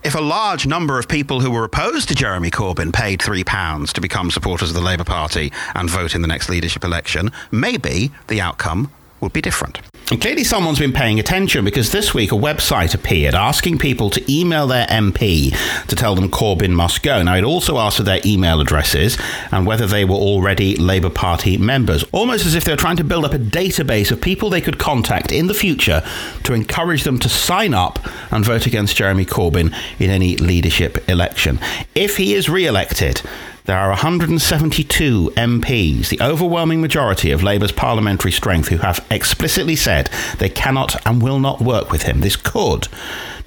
if 0.06 0.14
a 0.14 0.22
large 0.22 0.68
number 0.68 1.00
of 1.00 1.08
people 1.08 1.40
who 1.40 1.50
were 1.50 1.64
opposed 1.64 2.10
to 2.10 2.14
Jeremy 2.14 2.52
Corbyn 2.52 2.94
paid 2.94 3.20
£3 3.20 3.92
to 3.92 4.00
become 4.00 4.30
supporters 4.30 4.70
of 4.70 4.76
the 4.76 4.82
Labour 4.82 5.04
Party 5.04 5.52
and 5.74 5.90
vote 5.90 6.14
in 6.14 6.22
the 6.22 6.28
next 6.28 6.48
leadership 6.48 6.84
election, 6.84 7.32
maybe 7.50 8.12
the 8.28 8.40
outcome 8.40 8.92
would 9.20 9.34
be 9.34 9.42
different. 9.42 9.80
And 10.12 10.22
clearly, 10.22 10.44
someone's 10.44 10.78
been 10.78 10.94
paying 10.94 11.20
attention 11.20 11.66
because 11.66 11.92
this 11.92 12.14
week 12.14 12.32
a 12.32 12.36
website 12.36 12.94
appeared 12.94 13.34
asking 13.34 13.80
people 13.80 14.12
to 14.12 14.32
email 14.32 14.68
their 14.68 14.86
MP 14.86 15.52
to 15.88 15.96
tell 15.96 16.14
them 16.14 16.30
Corbyn 16.30 16.74
must 16.74 17.02
go. 17.02 17.24
Now, 17.24 17.36
it 17.36 17.44
also 17.44 17.80
asked 17.80 17.98
for 17.98 18.04
their 18.04 18.22
email 18.24 18.62
addresses 18.62 19.18
and 19.52 19.66
whether 19.66 19.88
they 19.88 20.06
were 20.06 20.14
already 20.14 20.76
Labour 20.76 21.10
Party 21.10 21.58
members, 21.58 22.04
almost 22.12 22.46
as 22.46 22.54
if 22.54 22.64
they 22.64 22.72
were 22.72 22.78
trying 22.78 22.98
to 22.98 23.04
build 23.04 23.26
up 23.26 23.34
a 23.34 23.40
database 23.40 24.12
of 24.12 24.22
people 24.22 24.52
they 24.52 24.62
could 24.62 24.78
contact 24.78 25.32
in 25.32 25.48
the 25.48 25.56
future 25.56 26.04
to 26.44 26.54
encourage 26.54 27.04
them 27.04 27.18
to 27.18 27.28
sign 27.28 27.74
up 27.74 27.98
and 28.32 28.46
vote 28.46 28.68
against 28.68 28.96
Jeremy 28.96 29.26
Corbyn 29.26 29.76
in 29.98 30.12
any 30.12 30.38
leadership 30.38 31.10
election. 31.10 31.60
If 31.96 32.18
he 32.18 32.36
is 32.36 32.48
re 32.48 32.68
elected, 32.68 33.24
there 33.66 33.80
are 33.80 33.90
172 33.90 35.34
MPs, 35.36 36.10
the 36.10 36.22
overwhelming 36.22 36.82
majority 36.82 37.32
of 37.32 37.42
Labour's 37.42 37.72
parliamentary 37.72 38.32
strength, 38.32 38.68
who 38.68 38.78
have 38.78 39.04
explicitly 39.10 39.76
said 39.76 40.10
they 40.38 40.50
cannot 40.50 40.96
and 41.06 41.22
will 41.22 41.40
not 41.40 41.62
work 41.62 41.92
with 41.92 42.04
him. 42.04 42.22
This 42.22 42.36
could 42.36 42.88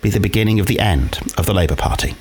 be 0.02 0.10
the 0.10 0.18
beginning 0.18 0.58
of 0.58 0.66
the 0.66 0.80
end 0.80 1.20
of 1.36 1.46
the 1.46 1.54
Labour 1.54 1.76
Party. 1.76 2.16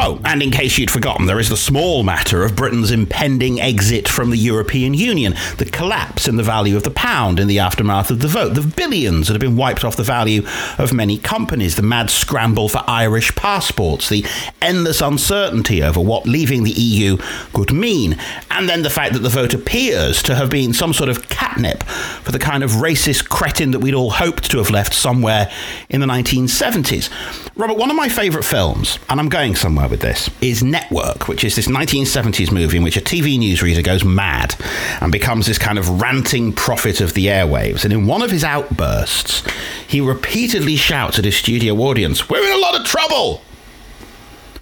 Oh, 0.00 0.20
And 0.28 0.42
in 0.42 0.50
case 0.50 0.76
you'd 0.76 0.90
forgotten, 0.90 1.24
there 1.24 1.40
is 1.40 1.48
the 1.48 1.56
small 1.56 2.02
matter 2.02 2.44
of 2.44 2.54
Britain's 2.54 2.90
impending 2.90 3.62
exit 3.62 4.06
from 4.06 4.28
the 4.28 4.36
European 4.36 4.92
Union, 4.92 5.34
the 5.56 5.64
collapse 5.64 6.28
in 6.28 6.36
the 6.36 6.42
value 6.42 6.76
of 6.76 6.82
the 6.82 6.90
pound 6.90 7.40
in 7.40 7.48
the 7.48 7.60
aftermath 7.60 8.10
of 8.10 8.20
the 8.20 8.28
vote, 8.28 8.52
the 8.52 8.60
billions 8.60 9.26
that 9.26 9.32
have 9.32 9.40
been 9.40 9.56
wiped 9.56 9.84
off 9.84 9.96
the 9.96 10.02
value 10.02 10.42
of 10.76 10.92
many 10.92 11.16
companies, 11.16 11.76
the 11.76 11.82
mad 11.82 12.10
scramble 12.10 12.68
for 12.68 12.84
Irish 12.86 13.34
passports, 13.36 14.10
the 14.10 14.22
endless 14.60 15.00
uncertainty 15.00 15.82
over 15.82 15.98
what 15.98 16.26
leaving 16.26 16.62
the 16.62 16.72
EU 16.72 17.16
could 17.54 17.72
mean, 17.72 18.18
and 18.50 18.68
then 18.68 18.82
the 18.82 18.90
fact 18.90 19.14
that 19.14 19.20
the 19.20 19.30
vote 19.30 19.54
appears 19.54 20.22
to 20.24 20.34
have 20.34 20.50
been 20.50 20.74
some 20.74 20.92
sort 20.92 21.08
of 21.08 21.30
catnip 21.30 21.82
for 21.84 22.32
the 22.32 22.38
kind 22.38 22.62
of 22.62 22.72
racist 22.72 23.30
cretin 23.30 23.70
that 23.70 23.78
we'd 23.78 23.94
all 23.94 24.10
hoped 24.10 24.50
to 24.50 24.58
have 24.58 24.68
left 24.68 24.92
somewhere 24.92 25.50
in 25.88 26.02
the 26.02 26.06
1970s. 26.06 27.08
Robert, 27.56 27.78
one 27.78 27.88
of 27.88 27.96
my 27.96 28.10
favourite 28.10 28.44
films, 28.44 28.98
and 29.08 29.18
I'm 29.18 29.30
going 29.30 29.56
somewhere 29.56 29.88
with 29.88 30.00
this, 30.00 30.17
is 30.40 30.62
Network, 30.62 31.28
which 31.28 31.44
is 31.44 31.56
this 31.56 31.68
1970s 31.68 32.50
movie 32.50 32.76
in 32.76 32.82
which 32.82 32.96
a 32.96 33.00
TV 33.00 33.38
newsreader 33.38 33.84
goes 33.84 34.04
mad 34.04 34.54
and 35.00 35.12
becomes 35.12 35.46
this 35.46 35.58
kind 35.58 35.78
of 35.78 36.00
ranting 36.00 36.52
prophet 36.52 37.00
of 37.00 37.14
the 37.14 37.26
airwaves. 37.26 37.84
And 37.84 37.92
in 37.92 38.06
one 38.06 38.22
of 38.22 38.30
his 38.30 38.44
outbursts, 38.44 39.42
he 39.86 40.00
repeatedly 40.00 40.76
shouts 40.76 41.18
at 41.18 41.24
his 41.24 41.36
studio 41.36 41.74
audience, 41.76 42.28
We're 42.28 42.44
in 42.44 42.56
a 42.56 42.60
lot 42.60 42.78
of 42.78 42.86
trouble! 42.86 43.42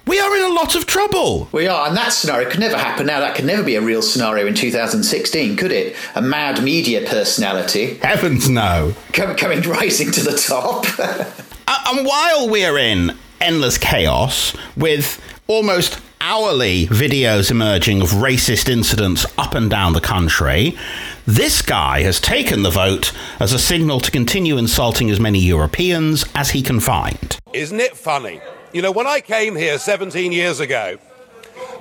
We 0.07 0.21
are 0.21 0.35
in 0.37 0.43
a 0.43 0.53
lot 0.53 0.73
of 0.75 0.85
trouble. 0.85 1.49
We 1.51 1.67
are, 1.67 1.87
and 1.87 1.97
that 1.97 2.13
scenario 2.13 2.49
could 2.49 2.61
never 2.61 2.77
happen 2.77 3.07
now. 3.07 3.19
That 3.19 3.35
could 3.35 3.43
never 3.43 3.61
be 3.61 3.75
a 3.75 3.81
real 3.81 4.01
scenario 4.01 4.47
in 4.47 4.53
2016, 4.53 5.57
could 5.57 5.73
it? 5.73 5.97
A 6.15 6.21
mad 6.21 6.63
media 6.63 7.05
personality. 7.05 7.95
Heavens 7.95 8.47
no. 8.49 8.95
coming 9.11 9.61
rising 9.63 10.11
to 10.11 10.23
the 10.23 10.37
top. 10.37 10.85
and 11.87 12.05
while 12.07 12.49
we're 12.49 12.77
in 12.77 13.17
endless 13.41 13.77
chaos 13.77 14.55
with 14.77 15.21
almost 15.47 16.01
hourly 16.19 16.87
videos 16.87 17.49
emerging 17.51 18.01
of 18.01 18.09
racist 18.09 18.69
incidents 18.69 19.25
up 19.37 19.55
and 19.55 19.69
down 19.69 19.93
the 19.93 20.01
country, 20.01 20.77
this 21.25 21.61
guy 21.61 22.01
has 22.01 22.19
taken 22.19 22.63
the 22.63 22.69
vote 22.69 23.13
as 23.39 23.53
a 23.53 23.59
signal 23.59 23.99
to 24.01 24.11
continue 24.11 24.57
insulting 24.57 25.09
as 25.09 25.19
many 25.19 25.39
Europeans 25.39 26.25
as 26.35 26.51
he 26.51 26.61
can 26.61 26.79
find. 26.79 27.37
Isn't 27.53 27.79
it 27.79 27.95
funny? 27.95 28.41
You 28.73 28.81
know, 28.81 28.91
when 28.91 29.07
I 29.07 29.21
came 29.21 29.55
here 29.55 29.77
17 29.77 30.31
years 30.31 30.59
ago 30.59 30.97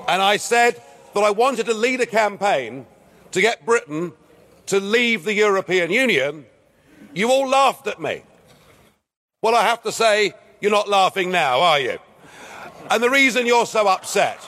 and 0.09 0.23
I 0.23 0.37
said 0.37 0.81
that 1.15 1.25
I 1.25 1.31
wanted 1.31 1.67
to 1.67 1.75
lead 1.75 2.01
a 2.01 2.07
campaign 2.07 2.87
to 3.33 3.41
get 3.41 3.67
Britain 3.67 4.13
to 4.67 4.79
leave 4.79 5.25
the 5.25 5.35
European 5.35 5.91
Union, 5.91 6.47
you 7.15 7.31
all 7.31 7.49
laughed 7.49 7.87
at 7.89 8.01
me. 8.01 8.23
Well, 9.43 9.55
I 9.55 9.63
have 9.63 9.83
to 9.83 9.93
say, 9.93 10.33
you're 10.61 10.71
not 10.71 10.89
laughing 10.89 11.31
now, 11.31 11.61
are 11.61 11.81
you? 11.81 11.99
And 12.91 13.03
the 13.03 13.11
reason 13.11 13.47
you're 13.47 13.67
so 13.67 13.89
upset, 13.89 14.39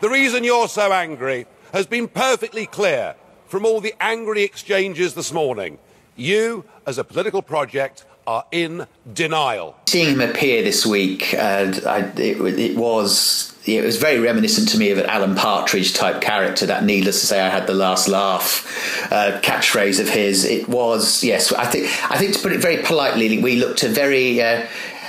the 0.00 0.08
reason 0.08 0.42
you're 0.42 0.68
so 0.68 0.92
angry, 0.92 1.46
has 1.72 1.86
been 1.86 2.08
perfectly 2.08 2.66
clear 2.66 3.14
from 3.46 3.64
all 3.64 3.80
the 3.80 3.94
angry 4.00 4.42
exchanges 4.42 5.14
this 5.14 5.32
morning. 5.32 5.78
You, 6.16 6.64
as 6.84 6.98
a 6.98 7.04
political 7.04 7.40
project, 7.42 8.04
are 8.26 8.44
in 8.50 8.86
denial. 9.12 9.76
Seeing 9.86 10.14
him 10.14 10.20
appear 10.20 10.62
this 10.62 10.84
week, 10.84 11.32
uh, 11.34 11.72
I, 11.86 12.12
it, 12.16 12.40
it, 12.58 12.76
was 12.76 13.56
it 13.64 13.84
was 13.84 13.98
very 13.98 14.18
reminiscent 14.18 14.68
to 14.70 14.78
me 14.78 14.90
of 14.90 14.98
an 14.98 15.06
Alan 15.06 15.36
Partridge 15.36 15.94
type 15.94 16.20
character. 16.20 16.66
That 16.66 16.82
needless 16.82 17.20
to 17.20 17.26
say, 17.26 17.40
I 17.40 17.48
had 17.48 17.68
the 17.68 17.74
last 17.74 18.08
laugh 18.08 19.12
uh, 19.12 19.40
catchphrase 19.42 20.00
of 20.00 20.08
his. 20.08 20.44
It 20.44 20.68
was 20.68 21.22
yes, 21.22 21.52
I 21.52 21.66
think 21.66 21.86
I 22.10 22.18
think 22.18 22.34
to 22.34 22.40
put 22.40 22.52
it 22.52 22.60
very 22.60 22.82
politely, 22.82 23.40
we 23.40 23.56
looked 23.56 23.84
a 23.84 23.88
very. 23.88 24.42
Uh, 24.42 24.66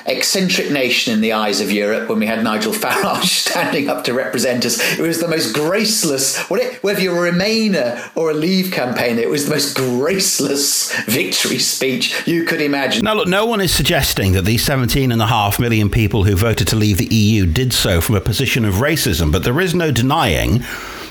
eccentric 0.07 0.71
nation 0.71 1.13
in 1.13 1.21
the 1.21 1.33
eyes 1.33 1.61
of 1.61 1.71
Europe 1.71 2.09
when 2.09 2.19
we 2.19 2.25
had 2.25 2.43
Nigel 2.43 2.73
Farage 2.73 3.23
standing 3.47 3.89
up 3.89 4.03
to 4.05 4.13
represent 4.13 4.65
us. 4.65 4.79
It 4.97 5.01
was 5.01 5.19
the 5.19 5.27
most 5.27 5.53
graceless, 5.53 6.37
whether 6.49 7.01
you're 7.01 7.27
a 7.27 7.31
Remainer 7.31 8.09
or 8.15 8.31
a 8.31 8.33
Leave 8.33 8.71
campaigner, 8.71 9.21
it 9.21 9.29
was 9.29 9.45
the 9.45 9.51
most 9.51 9.75
graceless 9.75 10.93
victory 11.05 11.59
speech 11.59 12.27
you 12.27 12.45
could 12.45 12.61
imagine. 12.61 13.03
Now, 13.03 13.15
look, 13.15 13.27
no 13.27 13.45
one 13.45 13.61
is 13.61 13.73
suggesting 13.73 14.33
that 14.33 14.45
these 14.45 14.65
17.5 14.65 15.59
million 15.59 15.89
people 15.89 16.23
who 16.23 16.35
voted 16.35 16.67
to 16.69 16.75
leave 16.75 16.97
the 16.97 17.13
EU 17.13 17.45
did 17.45 17.73
so 17.73 18.01
from 18.01 18.15
a 18.15 18.21
position 18.21 18.65
of 18.65 18.75
racism, 18.75 19.31
but 19.31 19.43
there 19.43 19.59
is 19.59 19.75
no 19.75 19.91
denying 19.91 20.63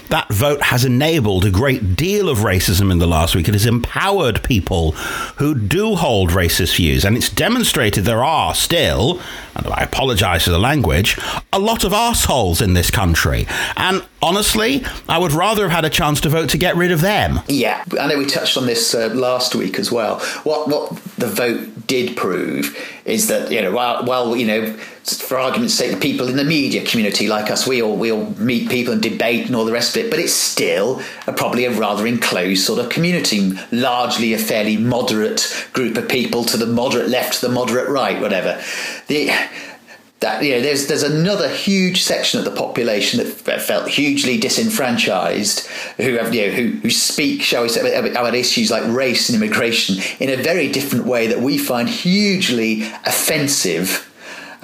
that 0.09 0.29
vote 0.29 0.63
has 0.63 0.85
enabled 0.85 1.45
a 1.45 1.51
great 1.51 1.97
deal 1.97 2.29
of 2.29 2.39
racism 2.39 2.91
in 2.91 2.99
the 2.99 3.07
last 3.07 3.35
week. 3.35 3.49
It 3.49 3.55
has 3.55 3.67
empowered 3.67 4.43
people 4.43 4.93
who 5.37 5.55
do 5.55 5.97
hold 5.97 6.31
racist 6.31 6.77
views. 6.77 7.05
And 7.05 7.17
it's 7.17 7.31
demonstrated 7.31 8.05
there 8.05 8.25
are 8.25 8.55
still, 8.55 9.21
and 9.55 9.67
I 9.67 9.83
apologize 9.83 10.45
for 10.45 10.51
the 10.51 10.59
language, 10.59 11.19
a 11.53 11.59
lot 11.59 11.85
of 11.85 11.93
assholes 11.93 12.61
in 12.61 12.75
this 12.75 12.91
country. 12.91 13.47
And 13.77 14.05
honestly, 14.23 14.85
I 15.09 15.19
would 15.19 15.33
rather 15.33 15.65
have 15.69 15.73
had 15.73 15.85
a 15.85 15.91
chance 15.91 16.21
to 16.23 16.29
vote 16.29 16.51
to 16.51 16.59
get 16.59 16.77
rid 16.77 16.93
of 16.93 17.01
them. 17.01 17.41
Yeah, 17.49 17.85
I 18.01 18.07
know 18.07 18.19
we 18.19 18.27
touched 18.27 18.57
on 18.57 18.67
this 18.67 18.95
uh, 18.95 19.09
last 19.15 19.55
week 19.55 19.79
as 19.79 19.91
well. 19.91 20.21
What, 20.45 20.69
what 20.69 20.97
the 21.19 21.29
vote 21.29 21.87
did 21.87 22.17
prove 22.17 22.77
is 23.05 23.29
that, 23.29 23.51
you 23.51 23.63
know, 23.63 23.73
while, 23.73 24.05
while 24.05 24.37
you 24.37 24.47
know, 24.47 24.79
for 25.15 25.39
argument's 25.39 25.75
sake, 25.75 25.93
the 25.93 26.01
people 26.01 26.29
in 26.29 26.37
the 26.37 26.45
media 26.45 26.85
community 26.85 27.29
like 27.29 27.51
us, 27.51 27.67
we 27.67 27.81
all 27.81 27.97
we 27.97 28.11
all 28.11 28.31
meet 28.37 28.69
people 28.69 28.93
and 28.93 29.03
debate 29.03 29.47
and 29.47 29.55
all 29.55 29.65
the 29.65 29.73
rest 29.73 29.97
of 29.97 30.05
it, 30.05 30.11
but 30.11 30.19
it's 30.19 30.33
still 30.33 31.01
a, 31.27 31.33
probably 31.33 31.65
a 31.65 31.71
rather 31.71 32.07
enclosed 32.07 32.65
sort 32.65 32.81
of 32.81 32.89
community, 32.91 33.53
largely 33.71 34.33
a 34.33 34.39
fairly 34.39 34.77
moderate 34.77 35.69
group 35.73 35.97
of 35.97 36.09
people 36.09 36.45
to 36.45 36.57
the 36.57 36.67
moderate 36.67 37.09
left, 37.09 37.35
to 37.35 37.47
the 37.47 37.53
moderate 37.53 37.89
right, 37.89 38.21
whatever. 38.21 38.61
The 39.07 39.31
that 40.21 40.43
you 40.43 40.53
know, 40.53 40.61
there's 40.61 40.89
there's 40.89 41.03
another 41.03 41.49
huge 41.49 42.03
section 42.03 42.39
of 42.39 42.45
the 42.45 42.51
population 42.51 43.19
that 43.19 43.61
felt 43.61 43.89
hugely 43.89 44.39
disenfranchised, 44.39 45.69
who 45.99 46.17
have 46.17 46.35
you 46.35 46.49
know 46.49 46.53
who 46.53 46.71
who 46.79 46.91
speak, 46.91 47.43
shall 47.43 47.63
we 47.63 47.69
say, 47.69 47.95
about 47.95 48.35
issues 48.35 48.71
like 48.71 48.83
race 48.89 49.29
and 49.29 49.41
immigration 49.41 50.03
in 50.19 50.31
a 50.31 50.43
very 50.43 50.73
different 50.73 51.05
way 51.05 51.27
that 51.29 51.41
we 51.41 51.59
find 51.59 51.89
hugely 51.89 52.83
offensive 53.05 54.11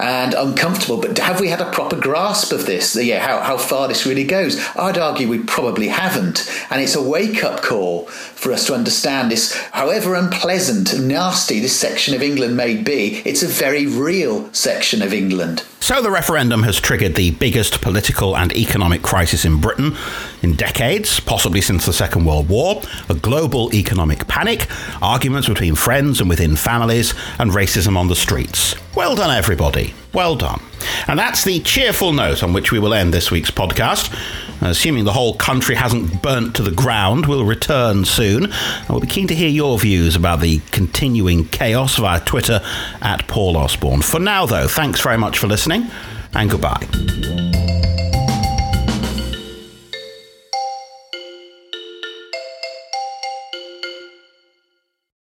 and 0.03 0.33
uncomfortable. 0.33 0.97
But 0.97 1.17
have 1.19 1.39
we 1.39 1.47
had 1.47 1.61
a 1.61 1.71
proper 1.71 1.95
grasp 1.95 2.51
of 2.51 2.65
this? 2.65 2.95
Yeah, 2.95 3.25
how, 3.25 3.39
how 3.39 3.57
far 3.57 3.87
this 3.87 4.05
really 4.05 4.25
goes? 4.25 4.59
I'd 4.75 4.97
argue 4.97 5.29
we 5.29 5.39
probably 5.39 5.87
haven't. 5.87 6.51
And 6.69 6.81
it's 6.81 6.95
a 6.95 7.01
wake 7.01 7.43
up 7.43 7.61
call 7.61 8.05
for 8.07 8.51
us 8.51 8.67
to 8.67 8.73
understand 8.73 9.31
this, 9.31 9.55
however 9.71 10.15
unpleasant 10.15 10.91
and 10.91 11.07
nasty 11.07 11.61
this 11.61 11.79
section 11.79 12.13
of 12.13 12.21
England 12.21 12.57
may 12.57 12.75
be, 12.75 13.21
it's 13.23 13.41
a 13.41 13.47
very 13.47 13.87
real 13.87 14.51
section 14.53 15.01
of 15.01 15.13
England. 15.13 15.63
So 15.79 16.01
the 16.01 16.11
referendum 16.11 16.63
has 16.63 16.79
triggered 16.79 17.15
the 17.15 17.31
biggest 17.31 17.81
political 17.81 18.35
and 18.35 18.55
economic 18.55 19.01
crisis 19.01 19.45
in 19.45 19.61
Britain 19.61 19.95
in 20.43 20.55
decades, 20.55 21.19
possibly 21.21 21.61
since 21.61 21.85
the 21.85 21.93
Second 21.93 22.25
World 22.25 22.49
War, 22.49 22.81
a 23.09 23.15
global 23.15 23.73
economic 23.73 24.27
panic, 24.27 24.67
arguments 25.01 25.47
between 25.47 25.75
friends 25.75 26.19
and 26.19 26.29
within 26.29 26.55
families, 26.55 27.13
and 27.39 27.51
racism 27.51 27.97
on 27.97 28.09
the 28.09 28.15
streets. 28.15 28.75
Well 28.95 29.15
done, 29.15 29.35
everybody. 29.35 29.93
Well 30.13 30.35
done. 30.35 30.61
And 31.07 31.17
that's 31.17 31.43
the 31.43 31.59
cheerful 31.61 32.13
note 32.13 32.43
on 32.43 32.53
which 32.53 32.71
we 32.71 32.77
will 32.77 32.93
end 32.93 33.13
this 33.13 33.31
week's 33.31 33.49
podcast. 33.49 34.13
Assuming 34.61 35.05
the 35.05 35.13
whole 35.13 35.33
country 35.33 35.75
hasn't 35.75 36.21
burnt 36.21 36.55
to 36.55 36.61
the 36.61 36.71
ground, 36.71 37.25
we'll 37.25 37.45
return 37.45 38.05
soon. 38.05 38.53
We'll 38.89 38.99
be 38.99 39.07
keen 39.07 39.27
to 39.27 39.35
hear 39.35 39.49
your 39.49 39.79
views 39.79 40.15
about 40.15 40.41
the 40.41 40.59
continuing 40.71 41.45
chaos 41.45 41.97
via 41.97 42.19
Twitter 42.19 42.61
at 43.01 43.27
Paul 43.27 43.57
Osborne. 43.57 44.01
For 44.01 44.19
now, 44.19 44.45
though, 44.45 44.67
thanks 44.67 45.01
very 45.01 45.17
much 45.17 45.39
for 45.39 45.47
listening 45.47 45.89
and 46.33 46.49
goodbye. 46.49 47.82